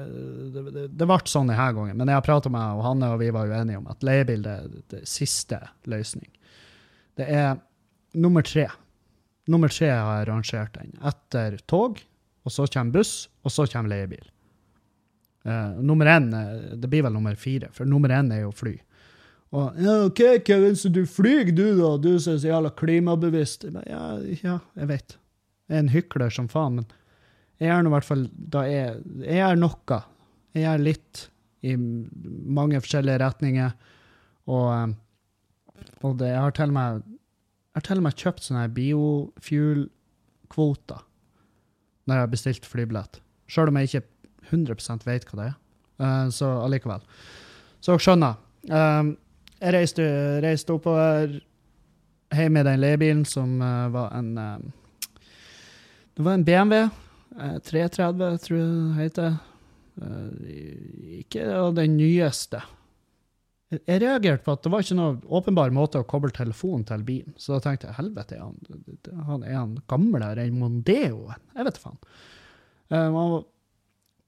[0.51, 1.99] det, det, det ble sånn denne gangen.
[1.99, 4.43] Men jeg har prata med og Hanne, og vi var jo enige om at leiebil
[4.49, 6.27] er det siste løsning.
[7.15, 7.55] Det er
[8.17, 8.67] nummer tre.
[9.47, 10.93] Nummer tre har jeg rangert den.
[11.05, 12.01] Etter tog,
[12.43, 14.25] og så kommer buss, og så kommer leiebil.
[15.43, 16.29] Uh, nummer én
[16.79, 18.77] Det blir vel nummer fire, for nummer én er jo fly.
[19.53, 21.97] Og ja, OK, Kevin, så du flyr, du, da?
[22.01, 23.67] Du som er så jævla klimabevisst.
[23.85, 24.05] Ja,
[24.41, 25.17] ja, jeg vet.
[25.71, 26.87] Er en hykler som faen, men
[27.61, 29.99] jeg gjør nå i hvert fall da jeg, jeg er noe.
[30.53, 31.15] Jeg gjør litt
[31.63, 33.71] i mange forskjellige retninger.
[34.51, 34.89] Og, eh,
[36.03, 36.89] og det, jeg har til og med
[38.03, 41.01] med kjøpt sånne biofuel-kvoter
[42.03, 43.13] når jeg har bestilt flybillett.
[43.49, 44.07] Sjøl om jeg ikke
[44.51, 45.55] 100 vet hva det er.
[46.03, 47.01] Uh, så allikevel.
[47.79, 48.33] Så dere skjønner.
[48.67, 49.07] Um,
[49.57, 50.03] jeg reiste,
[50.43, 51.27] reiste oppover
[52.35, 54.31] hjem i den leiebilen som var en
[56.13, 56.89] Det var en BMW.
[57.33, 59.35] Uh, 330, tror jeg det heter.
[61.19, 61.45] ikke
[61.77, 62.61] den nyeste.
[63.73, 67.33] Jeg reagerte på at det var ikke noen åpenbar måte å koble telefonen til bilen.
[67.41, 68.59] Så da tenkte jeg helvete, han,
[69.25, 71.31] han, er han gamlere enn Mondeo?
[71.57, 71.97] Jeg vet faen.
[72.93, 73.41] Uh,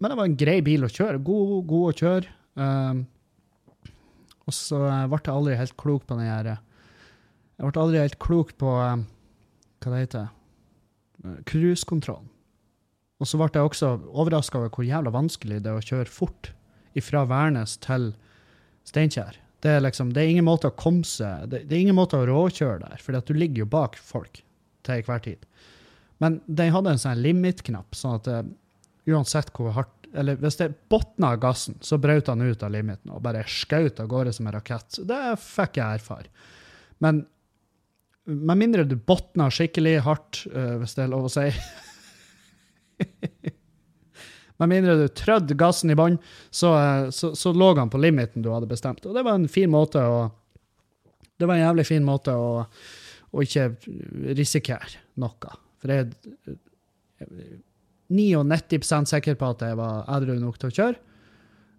[0.01, 1.21] men det var en grei bil å kjøre.
[1.23, 2.33] God, god å kjøre.
[4.45, 4.79] Og så
[5.09, 9.93] ble jeg aldri helt klok på den her Jeg ble aldri helt klok på hva
[9.93, 10.27] det heter
[11.49, 12.29] cruisekontrollen.
[13.21, 16.51] Og så ble jeg også overraska over hvor jævla vanskelig det er å kjøre fort
[17.03, 18.11] fra Værnes til
[18.87, 19.39] Steinkjer.
[19.63, 22.19] Det er liksom, det er ingen måte å komme seg det, det, er ingen måte
[22.19, 24.43] å råkjøre der, for du ligger jo bak folk
[24.85, 25.47] til enhver tid.
[26.23, 28.43] Men den hadde en sånn limit-knapp, sånn at uh,
[29.09, 33.23] uansett hvor hardt Eller hvis det botna gassen, så brøt han ut av limiten og
[33.25, 35.01] bare skjøt av gårde som en rakett.
[35.03, 36.29] Det fikk jeg erfare.
[37.03, 37.25] Men
[38.25, 41.49] med mindre du botner skikkelig hardt, uh, hvis det er lov å si
[44.61, 46.15] Med mindre du trødde gassen i bånn,
[46.47, 49.03] så, eh, så, så, lå han på limiten du hadde bestemt.
[49.03, 50.31] Og det var en fin måte å
[51.35, 53.75] Det var en jævlig fin måte å, å ikke
[54.37, 55.49] risikere noe.
[55.83, 56.07] For jeg er
[58.07, 60.97] 99% sikker på at jeg var edru nok til å kjøre.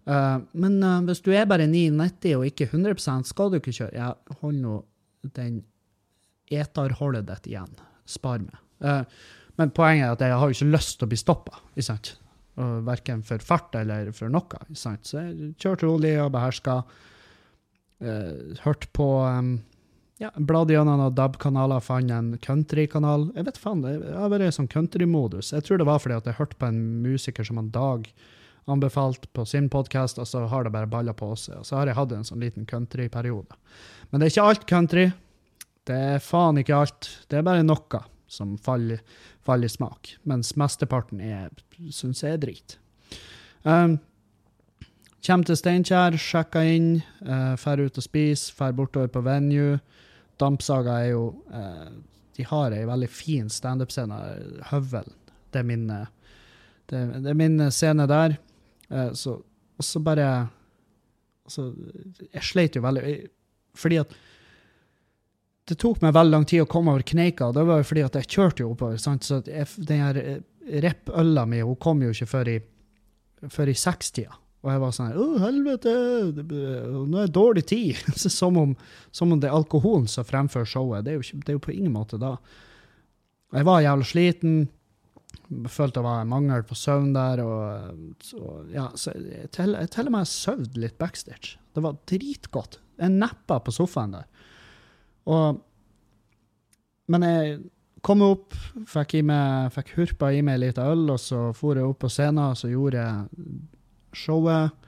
[0.05, 3.97] Uh, men uh, hvis du er bare 99 og ikke 100% skal du ikke kjøre.
[3.97, 4.77] Jeg holder nå
[5.33, 5.65] den
[6.53, 7.73] eterholdet ditt igjen.
[8.07, 8.55] Spar meg.
[8.83, 9.03] Eh,
[9.57, 11.61] men poenget er at jeg har jo ikke lyst til å bli stoppa.
[12.87, 14.61] Verken for fart eller for noe.
[14.73, 16.81] Så jeg kjørte rolig og beherska.
[17.97, 19.55] Eh, hørte på um,
[20.21, 23.27] ja, Bladd gjennom noen DAB-kanaler, fant en countrykanal.
[23.35, 25.53] Jeg vet faen, det har vært sånn countrymodus.
[25.53, 28.09] Jeg tror det var fordi at jeg hørte på en musiker som en Dag
[28.67, 31.61] anbefalt på sin podkast, og så har det bare balla på seg.
[31.61, 33.57] Og så har jeg hatt en sånn liten countryperiode.
[34.11, 35.05] Men det er ikke alt country.
[35.87, 37.09] Det er faen ikke alt.
[37.29, 38.99] Det er bare noe som faller,
[39.45, 40.17] faller i smak.
[40.27, 41.23] Mens mesteparten
[41.95, 42.77] syns jeg er drit.
[43.63, 43.97] Um,
[45.27, 46.91] Kjem til Steinkjer, sjekker inn,
[47.25, 49.79] uh, drar ut og spiser, drar bortover på venue.
[50.39, 51.89] Dampsaga er jo uh,
[52.37, 54.19] De har ei veldig fin standup-scene,
[54.69, 55.09] Høvel.
[55.51, 58.37] Det er min, det, det er min scene der.
[58.91, 59.39] Uh, så,
[59.77, 60.27] og så bare
[61.43, 61.73] altså,
[62.31, 63.01] Jeg sleit jo veldig
[63.75, 64.13] Fordi at
[65.67, 67.51] det tok meg veldig lang tid å komme over kneika.
[67.55, 68.99] Det var jo fordi at jeg kjørte jo oppover.
[69.01, 69.27] Sant?
[69.27, 70.43] Så jeg, den her eh,
[70.83, 72.57] reppøla mi hun kom jo ikke før i,
[73.51, 74.37] før i sekstida.
[74.65, 75.91] Og jeg var sånn Å, helvete!
[76.47, 77.99] Nå er det dårlig tid!
[78.39, 78.73] som, om,
[79.11, 81.05] som, om, det er alkoholen som fremfører showet.
[81.05, 82.37] Det er, jo, det er jo på ingen måte da.
[83.55, 84.57] Jeg var jævlig sliten.
[85.71, 87.43] Følte det var en mangel på søvn der.
[87.43, 91.55] Og, så, ja, så jeg til meg med søvde litt backstage.
[91.75, 92.79] Det var dritgodt.
[92.97, 94.27] Jeg neppa på sofaen der.
[95.27, 95.59] Og,
[97.11, 97.57] men jeg
[98.05, 98.55] kom opp,
[98.87, 102.53] fikk, meg, fikk hurpa i meg litt øl, og så for jeg opp på scenen
[102.53, 103.57] og så gjorde jeg
[104.17, 104.85] showet.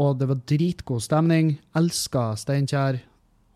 [0.00, 1.54] Og det var dritgod stemning.
[1.76, 3.00] Elska Steinkjer.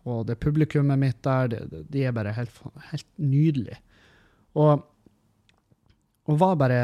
[0.05, 2.57] Og det publikummet mitt der, de, de er bare helt,
[2.91, 3.79] helt nydelige.
[4.59, 4.83] Og,
[6.29, 6.81] og var bare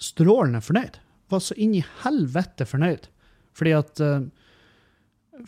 [0.00, 1.00] strålende fornøyd.
[1.30, 3.08] Var så inn i helvete fornøyd.
[3.56, 4.28] Fordi at uh,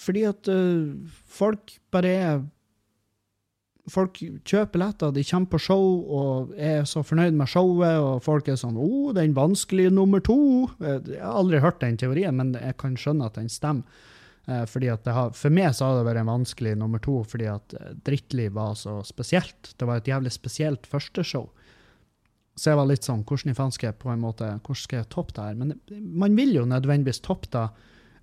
[0.01, 0.93] fordi at uh,
[1.29, 2.43] folk bare er
[3.91, 8.47] Folk kjøper billetter, de kommer på show og er så fornøyd med showet, og folk
[8.49, 10.71] er sånn 'Å, oh, den vanskelige nummer to'.
[10.79, 13.83] Jeg har aldri hørt den teorien, men jeg kan skjønne at den stemmer.
[14.43, 17.47] Uh, fordi at har, For meg så har det vært en vanskelig nummer to, fordi
[17.47, 19.75] at Drittliv var så spesielt.
[19.79, 21.49] Det var et jævlig spesielt førsteshow.
[22.57, 24.99] Så jeg var litt sånn Hvordan i faen skal jeg på en måte, hvordan skal
[24.99, 25.55] jeg toppe det her?
[25.55, 27.71] Men man vil jo nødvendigvis toppe det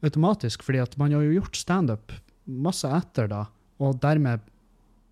[0.04, 2.14] automatisk, fordi at man har jo gjort standup
[2.46, 3.46] masse etter da,
[3.80, 4.46] og dermed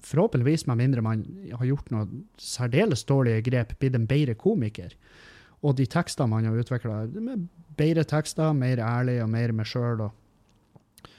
[0.05, 2.07] forhåpentligvis, med mindre man har gjort noe
[2.41, 4.93] særdeles dårlige grep, blitt en bedre komiker.
[5.65, 7.05] Og de tekstene man har utvikla,
[7.77, 10.05] bedre tekster, mer ærlig og mer med sjøl.
[10.05, 11.15] Og,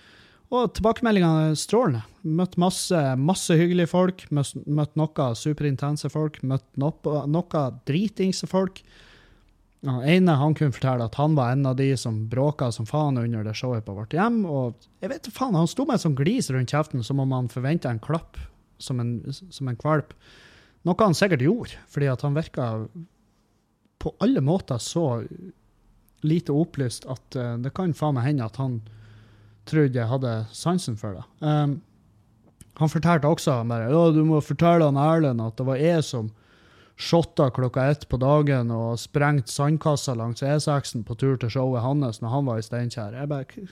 [0.54, 2.04] og tilbakemeldingene er strålende.
[2.22, 4.24] Møtt masse, masse hyggelige folk.
[4.34, 6.40] Møtt, møtt noe superintense folk.
[6.46, 8.82] Møtt noe, noe dritingse folk.
[9.86, 13.18] Den ene han kunne fortelle at han var en av de som bråka som faen
[13.20, 14.40] under det showet på vårt hjem.
[14.46, 17.50] Og jeg vet faen, han sto med en sånn glis rundt kjeften som om han
[17.52, 18.40] forventa en klapp
[18.78, 20.14] som en, som en kvalp.
[20.86, 22.68] Noe han sikkert gjorde, fordi at han virka
[23.98, 25.24] på alle måter så
[26.26, 28.80] lite opplyst at uh, det kan faen meg hende at han
[29.68, 31.24] trodde jeg hadde sansen for det.
[31.44, 31.80] Um,
[32.78, 36.30] han fortalte også bare, ja, du må fortelle han Erlend at det var jeg som
[36.98, 42.22] shotta klokka ett på dagen og sprengte sandkassa langs E6-en på tur til showet hans
[42.22, 43.14] når han var i Steinkjer.
[43.14, 43.68] Jeg bare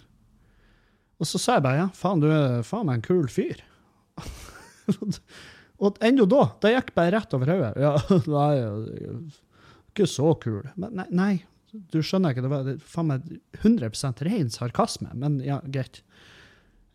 [1.18, 3.62] Og så sa jeg bare ja, faen, du er faen meg en kul fyr.
[5.82, 7.74] Og ennå da, det gikk bare rett over hodet.
[7.82, 7.94] Ja,
[8.36, 9.10] nei,
[9.92, 10.62] ikke så kul.
[10.76, 11.32] Men nei, nei,
[11.92, 13.26] du skjønner ikke, det var faen meg
[13.60, 15.12] 100 ren sarkasme.
[15.18, 16.02] Men ja, greit.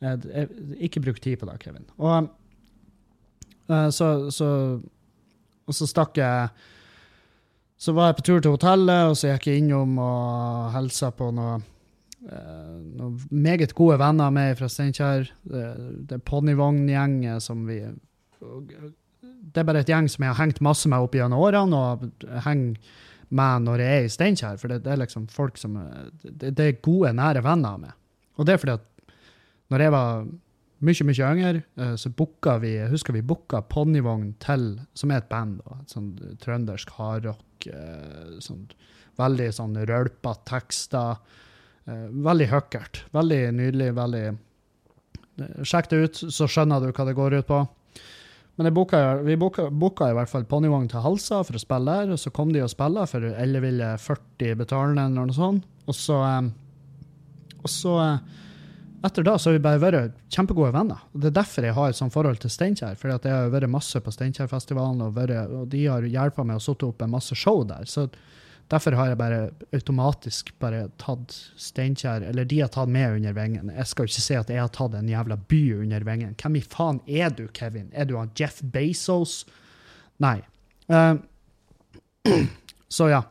[0.02, 0.50] Jeg, jeg,
[0.90, 1.86] ikke bruk tid på det, Kevin.
[2.02, 2.32] Og
[3.70, 4.50] uh, så, så
[5.68, 6.50] og så stakk jeg
[7.82, 11.32] Så var jeg på tur til hotellet, og så gikk jeg innom og hilsa på
[11.34, 11.70] noen eh,
[12.22, 15.32] noen meget gode venner meg fra Steinkjer.
[15.42, 20.90] Det, er ponnivogngjeng som vi Det er bare et gjeng som jeg har hengt masse
[20.90, 22.78] med opp gjennom årene, og henger
[23.32, 24.62] med når jeg er i Steinkjer.
[24.62, 25.80] For det, det, er liksom folk som
[26.22, 27.98] det, det, er gode, nære venner meg.
[28.38, 28.88] Og det er fordi at
[29.72, 30.26] når jeg var
[30.82, 35.30] mye, mye yngre, eh, så booka vi husker vi booka Ponnivogn til, som er et
[35.32, 36.12] band, da, et sånn
[36.44, 37.68] trøndersk hardrock.
[37.70, 38.66] Eh, sånn,
[39.20, 41.22] veldig sånn rølpete tekster.
[41.90, 43.04] Eh, veldig høkkert.
[43.16, 43.92] Veldig nydelig.
[43.98, 44.26] veldig
[45.66, 47.62] Sjekk det ut, så skjønner du hva det går ut på.
[48.60, 52.20] Men boka, vi boka i hvert fall Ponnivogn til Halsa for å spille der, og
[52.20, 55.66] så kom de og spilte for elleville 40 betalende eller noe sånt.
[55.90, 56.20] Og så,
[57.64, 57.96] og så
[59.02, 61.00] etter da så har vi bare vært kjempegode venner.
[61.10, 63.00] og Det er derfor jeg har et sånt forhold til Steinkjer.
[63.00, 66.86] For jeg har vært masse på Steinkjerfestivalen, og, og de har hjulpet meg å sette
[66.86, 67.90] opp en masse show der.
[67.90, 68.06] Så
[68.72, 69.40] derfor har jeg bare
[69.76, 73.72] automatisk bare tatt Steinkjer, eller de har tatt meg under vingen.
[73.76, 76.38] Jeg skal jo ikke si at jeg har tatt en jævla by under vingen.
[76.40, 77.90] Hvem i faen er du, Kevin?
[77.92, 79.42] Er du han Jeff Bezos?
[80.24, 80.40] Nei.
[80.92, 81.20] Uh,
[82.98, 83.22] så ja.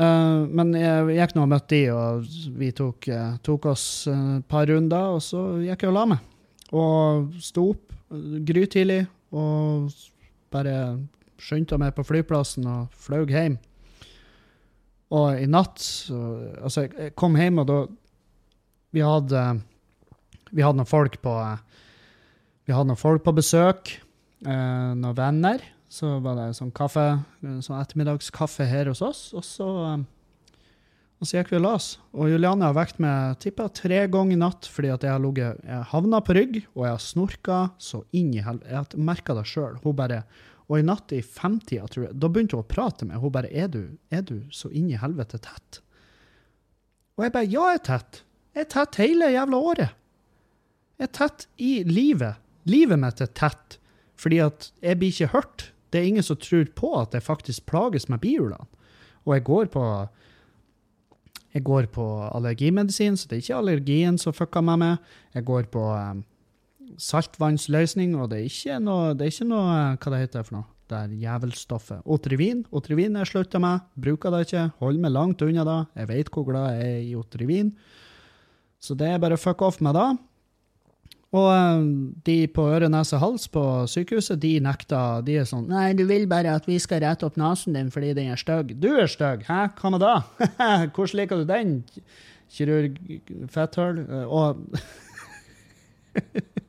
[0.00, 4.48] Uh, men jeg gikk nå og møtte de, og vi tok, uh, tok oss et
[4.48, 6.28] par runder, og så gikk jeg og la meg.
[6.70, 7.96] Og sto opp
[8.46, 9.04] grytidlig
[9.36, 9.90] og
[10.50, 10.76] bare
[11.40, 13.58] skyndte meg på flyplassen og fløy hjem.
[15.10, 16.18] Og i natt så,
[16.62, 17.80] Altså, jeg kom hjem, og da
[18.94, 19.42] Vi hadde
[20.52, 21.34] Vi hadde noen folk på
[22.66, 23.96] Vi hadde noen folk på besøk.
[24.46, 27.02] noen venner så var det sånn kaffe,
[27.42, 29.22] sånn ettermiddagskaffe her hos oss.
[29.34, 29.66] Og så,
[31.18, 31.88] og så gikk vi og la oss.
[32.14, 35.58] Og Juliane har vekt meg tippa tre ganger i natt fordi at jeg har ligget
[35.66, 38.70] Jeg havna på rygg, og jeg har snorka så inn i helvete.
[38.94, 39.80] Jeg merka det sjøl.
[39.82, 40.22] Hun bare
[40.70, 43.18] Og i natt i femtida, tror jeg, da begynte hun å prate med.
[43.18, 43.80] Hun bare er du,
[44.14, 45.80] er du så inn i helvete tett?
[47.18, 48.22] Og jeg bare Ja, jeg er tett.
[48.54, 49.98] Jeg er tett hele jævla året.
[51.00, 52.38] Jeg er tett i livet.
[52.70, 53.80] Livet mitt er tett.
[54.20, 55.66] Fordi at jeg blir ikke hørt.
[55.90, 58.68] Det er ingen som tror på at jeg faktisk plages med bihulene.
[59.26, 59.84] Og jeg går på
[61.50, 65.08] jeg går på allergimedisin, så det er ikke allergien som fucker meg med.
[65.34, 66.22] Jeg går på um,
[66.98, 70.68] saltvannsløsning, og det er ikke noe, det er ikke noe Hva det heter for noe?
[70.90, 72.00] Det er jævelstoffet.
[72.10, 72.64] Otrivin.
[72.74, 73.84] Otrivin jeg slutta med.
[73.94, 74.64] Bruker det ikke.
[74.80, 75.78] Holder meg langt unna det.
[76.00, 77.70] Jeg vet hvor glad jeg er i Otrivin.
[78.82, 80.08] Så det er bare fuck off med det.
[81.30, 81.82] Og eh,
[82.26, 85.20] de på øre, nese, hals på sykehuset, de nekta.
[85.26, 88.10] De er sånn Nei, du vil bare at vi skal rette opp nesen din fordi
[88.18, 88.74] den er stygg.
[88.82, 89.46] Du er stygg!
[89.46, 90.16] Hæ, hva med da?
[90.96, 91.76] Hvordan liker du den?
[92.50, 92.98] Kirurg
[93.54, 94.02] fetthull?
[94.08, 94.66] Eh, og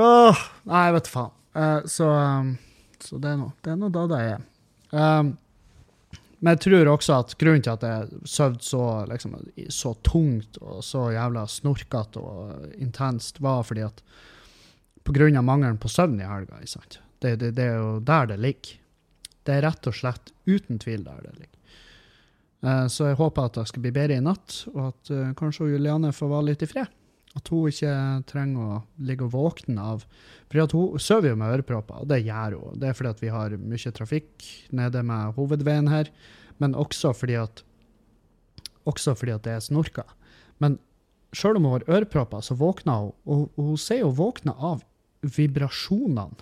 [0.00, 1.36] Åh, nei, vet du faen.
[1.56, 2.54] Uh, så, um,
[3.02, 4.42] så, det er nå det er noe da det er.
[4.94, 5.32] Um,
[6.40, 9.34] men jeg tror også at grunnen til at jeg sov så, liksom,
[9.68, 14.00] så tungt og så jævla snorkete og intenst, var fordi at
[15.04, 16.60] på grunn av mangelen på søvn i helga.
[17.20, 18.78] Det, det, det, er jo der det ligger.
[19.44, 21.56] Det er rett og slett uten tvil der det ligger.
[22.64, 25.68] Uh, så jeg håper at det skal bli bedre i natt, og at uh, kanskje
[25.74, 26.96] Juliane får være litt i fred.
[27.38, 27.94] At hun ikke
[28.26, 30.04] trenger å ligge og våkne av
[30.50, 32.78] For hun sover jo med ørepropper, og det gjør hun.
[32.82, 36.10] Det er fordi vi har mye trafikk nede med hovedveien her,
[36.58, 37.62] men også fordi at,
[38.90, 40.04] også fordi at det er snorka.
[40.58, 40.80] Men
[41.30, 44.82] sjøl om hun har ørepropper, så våkner hun, og hun sier hun våkner av
[45.22, 46.34] vibrasjonene.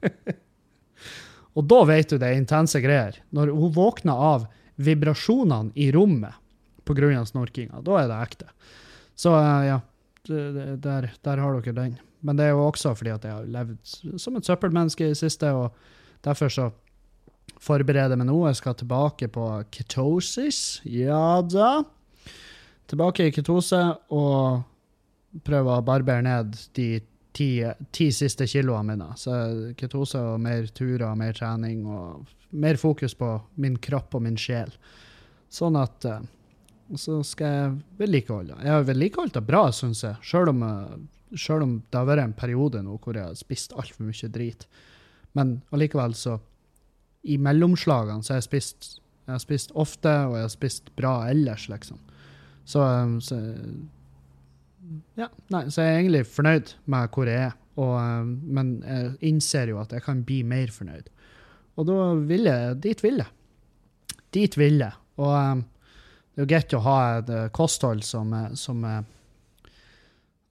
[1.56, 3.18] og da vet du det er intense greier.
[3.34, 4.46] Når hun våkner av
[4.80, 6.38] vibrasjonene i rommet
[6.86, 7.24] pga.
[7.26, 8.48] snorkinga, da er det ekte.
[9.20, 9.80] Så uh, ja,
[10.28, 11.98] der, der, har dere den.
[12.24, 15.20] Men det er jo også fordi at jeg har levd som et søppelmenneske i det
[15.20, 15.74] siste, og
[16.24, 16.70] derfor så
[17.60, 18.38] forbereder jeg meg nå.
[18.48, 20.80] Jeg skal tilbake på ketosis.
[20.88, 21.82] Ja da.
[22.90, 23.80] Tilbake i ketose
[24.16, 24.62] og
[25.46, 26.88] prøve å barbere ned de
[27.36, 27.50] ti,
[27.94, 29.12] ti siste kiloene mine.
[29.20, 29.36] Så
[29.78, 34.72] ketose og mer turer, mer trening og mer fokus på min kropp og min sjel.
[35.50, 36.20] Sånn at uh,
[36.90, 38.58] og så skal jeg vedlikeholde.
[38.64, 40.18] Jeg har vedlikeholdt det bra, syns jeg.
[40.26, 40.64] Selv om,
[41.38, 44.66] selv om, det har vært en periode nå hvor jeg har spist altfor mye drit.
[45.38, 46.40] Men allikevel, så
[47.22, 48.96] I mellomslagene så har jeg spist
[49.30, 52.00] jeg har spist ofte, og jeg har spist bra ellers, liksom.
[52.66, 53.36] Så, eh, så
[55.14, 57.52] Ja, nei, så jeg er egentlig fornøyd med hvor jeg er.
[57.76, 61.06] Og, eh, men jeg innser jo at jeg kan bli mer fornøyd.
[61.76, 63.28] Og da vil jeg Dit vil jeg.
[64.32, 64.92] Dit vil jeg.
[65.16, 65.62] Og
[66.40, 68.84] det er jo greit å ha et eh, kosthold som, som,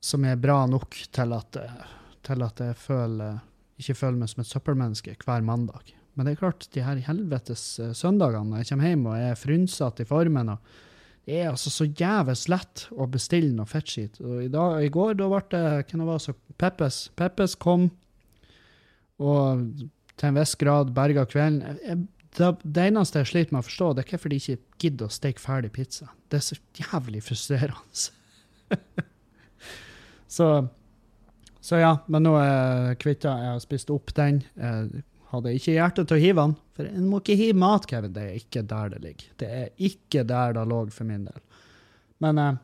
[0.05, 1.57] som er bra nok til at,
[2.21, 3.39] til at jeg føler,
[3.81, 5.95] ikke føler meg som et søppelmenneske hver mandag.
[6.13, 9.39] Men det er klart, de her helvetes eh, søndagene når jeg kommer hjem og er
[9.39, 10.77] frynsete i formen og
[11.25, 14.21] Det er altså så jævlig lett å bestille noe fettskit.
[14.21, 17.09] Og i, i går da ble det hvem det var så Peppes.
[17.15, 17.89] Peppes kom
[19.19, 19.65] og
[20.15, 21.61] til en viss grad berga kvelden.
[21.65, 24.57] Jeg, jeg det, det, eneste jeg sliter med å forstå, det er hvorfor de ikke
[24.79, 26.07] gidder å steke ferdig pizza.
[26.31, 28.03] Det er så jævlig frustrerende.
[30.37, 30.47] så,
[31.59, 33.35] så, ja, men nå er jeg kvitta.
[33.43, 34.41] Jeg har spist opp den.
[34.55, 36.55] Jeg hadde ikke hjerte til å hive den.
[36.77, 38.15] For en må ikke hive mat, Kevin.
[38.15, 39.35] Det er ikke der det ligger.
[39.43, 41.43] Det er ikke der det lå for min del.
[42.23, 42.61] Men, eh,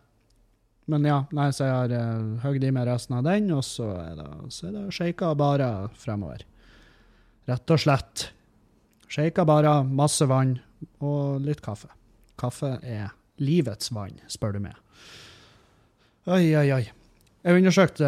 [0.91, 3.89] men ja, nei, så jeg har eh, høgd i meg resten av den, og så
[4.03, 5.69] er det, så det shaka bare
[5.99, 6.45] fremover.
[7.49, 8.29] Rett og slett.
[9.11, 10.57] Shaka bare, masse vann
[11.03, 11.89] og litt kaffe.
[12.39, 14.77] Kaffe er livets vann, spør du meg.
[16.25, 16.85] Oi, oi, oi.
[17.45, 18.07] Jeg undersøkte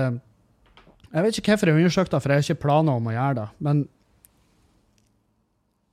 [1.13, 3.37] Jeg vet ikke hvorfor jeg undersøkte det, for jeg har ikke planer om å gjøre
[3.37, 3.47] det.
[3.63, 3.83] Men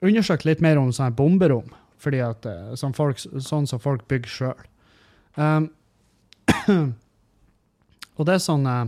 [0.05, 1.69] undersøkt litt mer om sånne bomberom,
[2.03, 4.65] fordi at, eh, sånn, folk, sånn som folk bygger sjøl.
[5.39, 5.71] Um,
[8.19, 8.85] og det er sånn uh,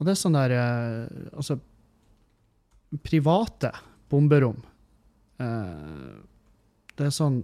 [0.00, 1.54] Og det er sånn der uh, Altså,
[3.06, 3.70] private
[4.10, 4.58] bomberom
[6.98, 7.42] det er sånn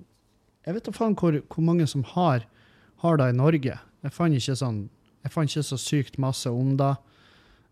[0.67, 2.45] Jeg vet da faen hvor, hvor, mange som har,
[3.03, 3.79] har det i Norge.
[4.05, 4.87] Jeg fant ikke sånn
[5.25, 6.93] jeg fant ikke så sykt masse om det.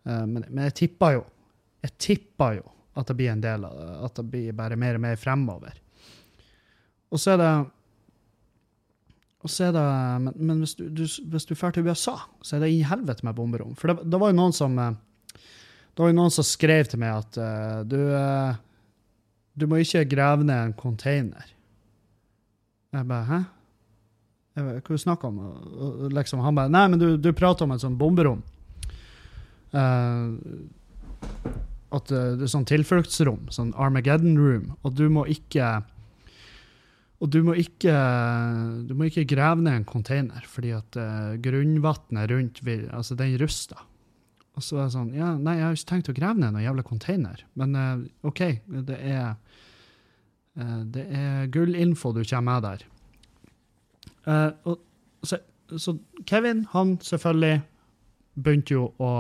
[0.07, 1.25] Uh, men, men, jeg tippa jo
[1.85, 2.65] jeg tippa jo
[2.99, 3.89] at det blir en del av det.
[4.09, 5.77] At det blir bare mer og mer fremover.
[7.13, 7.55] Og så er det
[9.47, 9.83] og så er det,
[10.25, 13.23] Men, men hvis du, du, hvis du drar til USA, så er det i helvete
[13.23, 13.77] med bomberom.
[13.79, 14.97] For det, det, var jo noen som eh,
[15.37, 17.39] det var jo noen som skrev til meg at
[17.87, 18.57] du uh,
[19.57, 21.53] du må ikke grave ned en container.
[22.93, 23.41] Jeg bare Hæ?
[24.57, 26.13] Jeg bare, Hva snakker du om?
[26.13, 28.45] Liksom, han bare Nei, men du, du prater om et sånt bomberom.
[29.77, 30.37] Uh,
[31.97, 35.83] at uh, det er sånn tilfluktsrom, sånn Armageddon room, og du må ikke
[37.17, 37.93] og du må ikke,
[38.85, 43.39] du må ikke grave ned en container, fordi at uh, grunnvannet rundt vil, altså den
[43.41, 43.81] ruster.
[44.57, 46.65] Og så er jeg sånn Ja, nei, jeg har ikke tenkt å grave ned noen
[46.65, 48.43] jævla container, men uh, OK,
[48.89, 49.35] det er
[50.57, 52.87] uh, Det er gullinfo du kommer med der.
[54.27, 54.79] Uh, og,
[55.27, 55.39] så,
[55.77, 55.97] så,
[56.27, 57.61] Kevin, han selvfølgelig
[58.37, 59.11] begynte jo å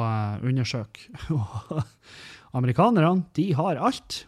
[0.44, 1.08] undersøke.
[1.36, 4.22] Og amerikanerne, de har alt.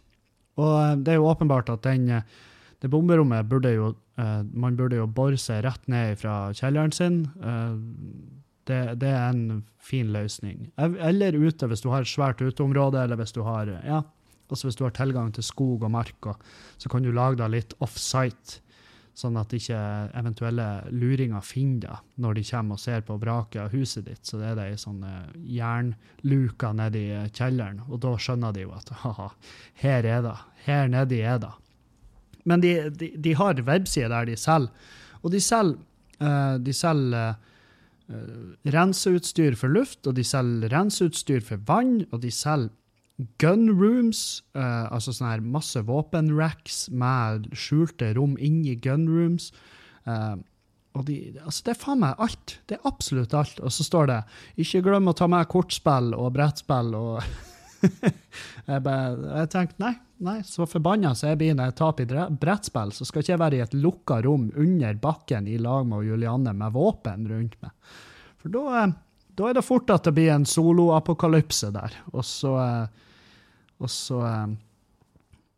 [0.61, 2.09] Og det er jo åpenbart at den,
[2.83, 7.21] det bomberommet burde jo Man burde jo bore seg rett ned fra kjelleren sin
[8.69, 10.69] det, det, er en fin løsning.
[10.77, 14.03] Eller ute, hvis du har et svært uteområde, eller hvis du har, ja,
[14.49, 16.33] altså hvis du har tilgang til skog og mark,
[16.77, 18.63] så kan du lage deg litt off-site,
[19.19, 19.79] sånn at ikke
[20.15, 24.23] eventuelle luringer finner deg når de kommer og ser på vraket av huset ditt.
[24.23, 28.93] Så det er det ei sånne jernluke nedi kjelleren, og da skjønner de jo at
[29.03, 29.33] haha,
[29.83, 30.37] her er det.
[30.69, 31.51] Her nedi er det.
[32.45, 34.95] men de, de, de har websider der de selger.
[35.23, 35.83] Og de selger,
[36.23, 37.35] uh, de selger
[38.09, 42.73] renseutstyr for luft, og de selger renseutstyr for vann, og de selger
[43.43, 49.51] gun rooms, uh, altså sånn her masse våpenracks med skjulte rom inni gun rooms.
[50.07, 50.39] Uh,
[50.97, 52.57] og de, altså det er faen meg alt.
[52.71, 53.61] Det er absolutt alt.
[53.61, 54.21] Og så står det
[54.57, 57.23] 'ikke glem å ta med kortspill og brettspill' og
[58.71, 62.29] jeg, bare, jeg tenkte nei, nei, så forbanna så jeg blir når jeg taper i
[62.43, 66.07] brettspill, så skal ikke jeg være i et lukka rom under bakken i lag med
[66.09, 67.99] Julianne med våpen rundt meg.
[68.39, 68.97] For da, eh,
[69.39, 71.95] da er det fort at det blir en soloapokalypse der.
[72.13, 72.55] Og så,
[73.79, 74.23] og så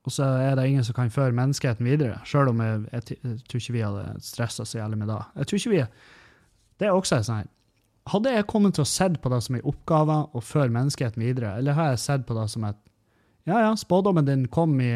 [0.09, 3.35] og så er det ingen som kan føre menneskeheten videre, sjøl om jeg, jeg, jeg,
[3.49, 5.19] tror ikke vi hadde stressa så jævlig med det.
[5.37, 5.83] Jeg tror ikke vi,
[6.81, 7.51] Det er også en sånn
[8.11, 11.55] Hadde jeg kommet til å sett på det som en oppgave å føre menneskeheten videre,
[11.61, 12.81] eller har jeg sett på det som et
[13.49, 14.93] Ja, ja, spådommen din kom i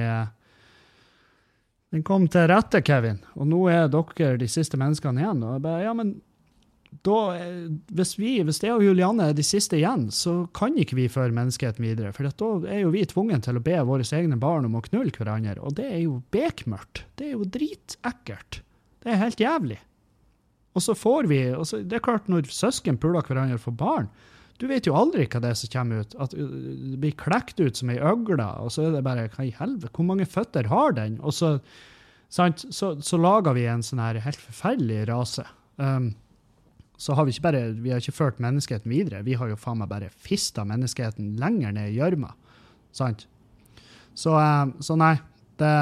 [1.94, 5.44] Den kom til rette, Kevin, og nå er dere de siste menneskene igjen.
[5.46, 6.16] Og jeg bare, ja, men
[7.02, 7.18] da,
[7.94, 11.34] hvis, vi, hvis jeg og Julianne er de siste igjen, så kan ikke vi føre
[11.34, 12.12] menneskeheten videre.
[12.14, 15.14] For da er jo vi tvunget til å be våre egne barn om å knulle
[15.14, 17.04] hverandre, og det er jo bekmørkt.
[17.18, 18.60] Det er jo dritekkelt.
[19.04, 19.80] Det er helt jævlig.
[20.74, 24.08] Og så får vi så, Det er klart, når søsken puler hverandre for barn
[24.58, 26.16] Du vet jo aldri hva det er som kommer ut.
[26.18, 26.42] At uh,
[26.92, 29.92] det blir klekt ut som ei øgle, og så er det bare Hva i helvete,
[29.94, 31.20] hvor mange føtter har den?
[31.22, 31.56] Og så,
[32.32, 35.46] sant, så, så lager vi en sånn her helt forferdelig rase.
[35.76, 36.12] Um,
[36.96, 39.80] så har vi ikke bare vi har ikke ført menneskeheten videre, vi har jo faen
[39.82, 42.30] meg bare fista menneskeheten lenger ned i gjørma.
[42.94, 43.26] Sant?
[44.14, 45.16] Så, eh, så, nei.
[45.58, 45.72] Det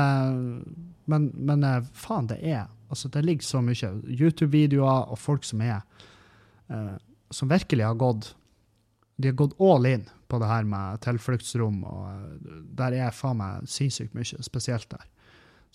[1.06, 5.62] Men, men eh, faen, det er Altså, det ligger så mye YouTube-videoer og folk som
[5.64, 5.80] er
[6.68, 6.98] uh,
[7.32, 8.34] Som virkelig har gått
[9.16, 13.66] De har gått all in på det her med tilfluktsrom, og der er faen meg
[13.68, 15.02] sinnssykt mye, spesielt der.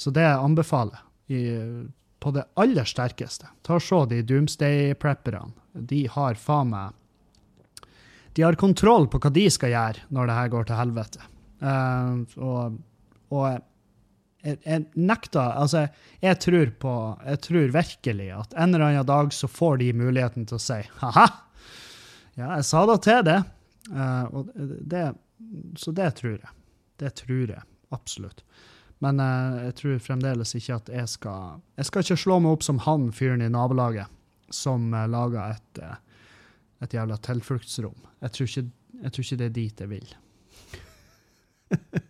[0.02, 3.52] Så det anbefaler jeg på det aller sterkeste.
[3.62, 5.54] Ta og Se de doomsday-prepperne.
[5.74, 7.86] De har faen meg
[8.34, 11.30] De har kontroll på hva de skal gjøre når det her går til helvete.
[11.62, 12.82] Uh, og,
[13.34, 13.62] og
[14.46, 15.88] jeg, nekter Altså,
[16.22, 16.94] jeg tror på
[17.26, 20.80] Jeg tror virkelig at en eller annen dag så får de muligheten til å si
[21.02, 21.28] ha-ha,
[22.38, 23.38] ja, jeg sa da til det.
[23.90, 24.44] Uh,
[24.86, 25.08] det.
[25.82, 26.52] Så det tror jeg.
[27.02, 27.64] Det tror jeg
[27.96, 28.44] absolutt.
[29.02, 32.66] Men uh, jeg tror fremdeles ikke at jeg skal Jeg skal ikke slå meg opp
[32.66, 34.14] som han fyren i nabolaget
[34.54, 35.82] som uh, laga et,
[36.86, 37.98] et jævla tilfluktsrom.
[38.22, 38.70] Jeg tror, ikke,
[39.02, 40.14] jeg tror ikke det er dit jeg vil.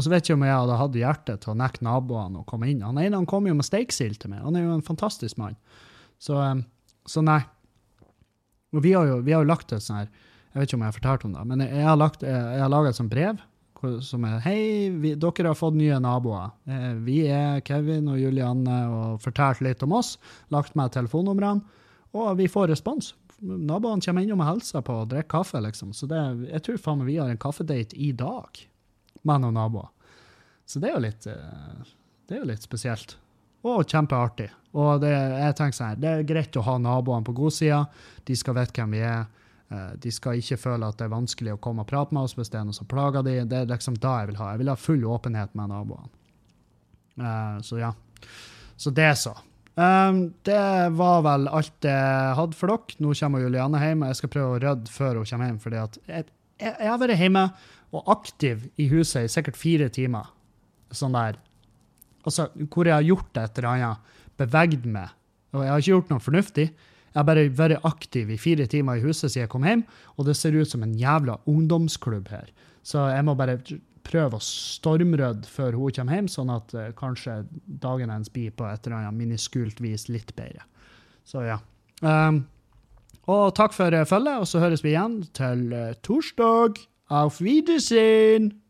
[0.00, 2.70] og så vet ikke om jeg hadde hatt hjerte til å nekte naboene å komme
[2.72, 2.80] inn.
[2.86, 4.40] Han ene han kom jo med steiksild til meg.
[4.46, 5.58] Han er jo en fantastisk mann.
[6.16, 6.62] Så, um,
[7.04, 7.42] så nei.
[8.72, 10.82] Og vi har jo, vi har jo lagt et sånn her Jeg vet ikke om
[10.84, 13.12] jeg har fortalt om det, men jeg har, lagt, jeg, jeg har laga et sånt
[13.12, 13.42] brev
[14.04, 14.62] som er Hei,
[15.00, 16.50] vi, dere har fått nye naboer.
[16.68, 20.18] Eh, vi er Kevin og Julianne og fortalt litt om oss.
[20.52, 21.62] Lagt meg telefonnumrene.
[22.16, 23.14] Og vi får respons.
[23.40, 25.94] Naboene kommer innom og hilser på og drikker kaffe, liksom.
[25.96, 26.20] Så det,
[26.50, 28.64] jeg tror faen meg vi har en kaffedate i dag
[29.22, 29.90] med noen naboer.
[30.66, 31.90] Så det er jo litt, eh,
[32.28, 33.16] det er jo litt spesielt.
[33.66, 34.48] Og kjempeartig.
[34.78, 37.82] Og det, jeg tenker sånn det er greit å ha naboene på godsida.
[38.24, 39.26] De skal vite hvem vi er.
[39.70, 42.36] Eh, de skal ikke føle at det er vanskelig å komme og prate med oss
[42.38, 43.36] hvis det er noe som plager de.
[43.50, 44.54] Det er liksom da jeg vil ha.
[44.54, 46.10] Jeg vil ha full åpenhet med naboene.
[47.20, 47.92] Uh, så ja.
[48.80, 49.34] Så det, så.
[49.74, 52.96] Um, det var vel alt jeg hadde for dere.
[53.02, 55.60] Nå kommer Juliane hjem, jeg skal prøve å rydde før hun kommer hjem.
[55.62, 56.26] fordi jeg, jeg,
[56.70, 57.44] jeg, har vært hjemme
[57.90, 60.28] og aktiv i huset i sikkert fire timer.
[60.94, 61.38] Sånn der.
[62.26, 65.12] Altså, hvor jeg har gjort et eller annet, beveget meg.
[65.54, 66.66] Og jeg har ikke gjort noe fornuftig.
[67.10, 69.82] Jeg har bare vært aktiv i fire timer i huset siden jeg kom hjem,
[70.14, 72.52] og det ser ut som en jævla ungdomsklubb her.
[72.86, 73.58] Så jeg må bare
[74.06, 77.42] prøve å stormrydde før hun kommer hjem, sånn at uh, kanskje
[77.82, 80.62] dagen hennes blir på et eller annet miniskult vis litt bedre.
[81.26, 81.58] Så ja.
[82.00, 82.44] Um,
[83.30, 86.78] og takk for følget, og så høres vi igjen til uh, torsdag.
[87.10, 88.62] Auf Wiedersehen!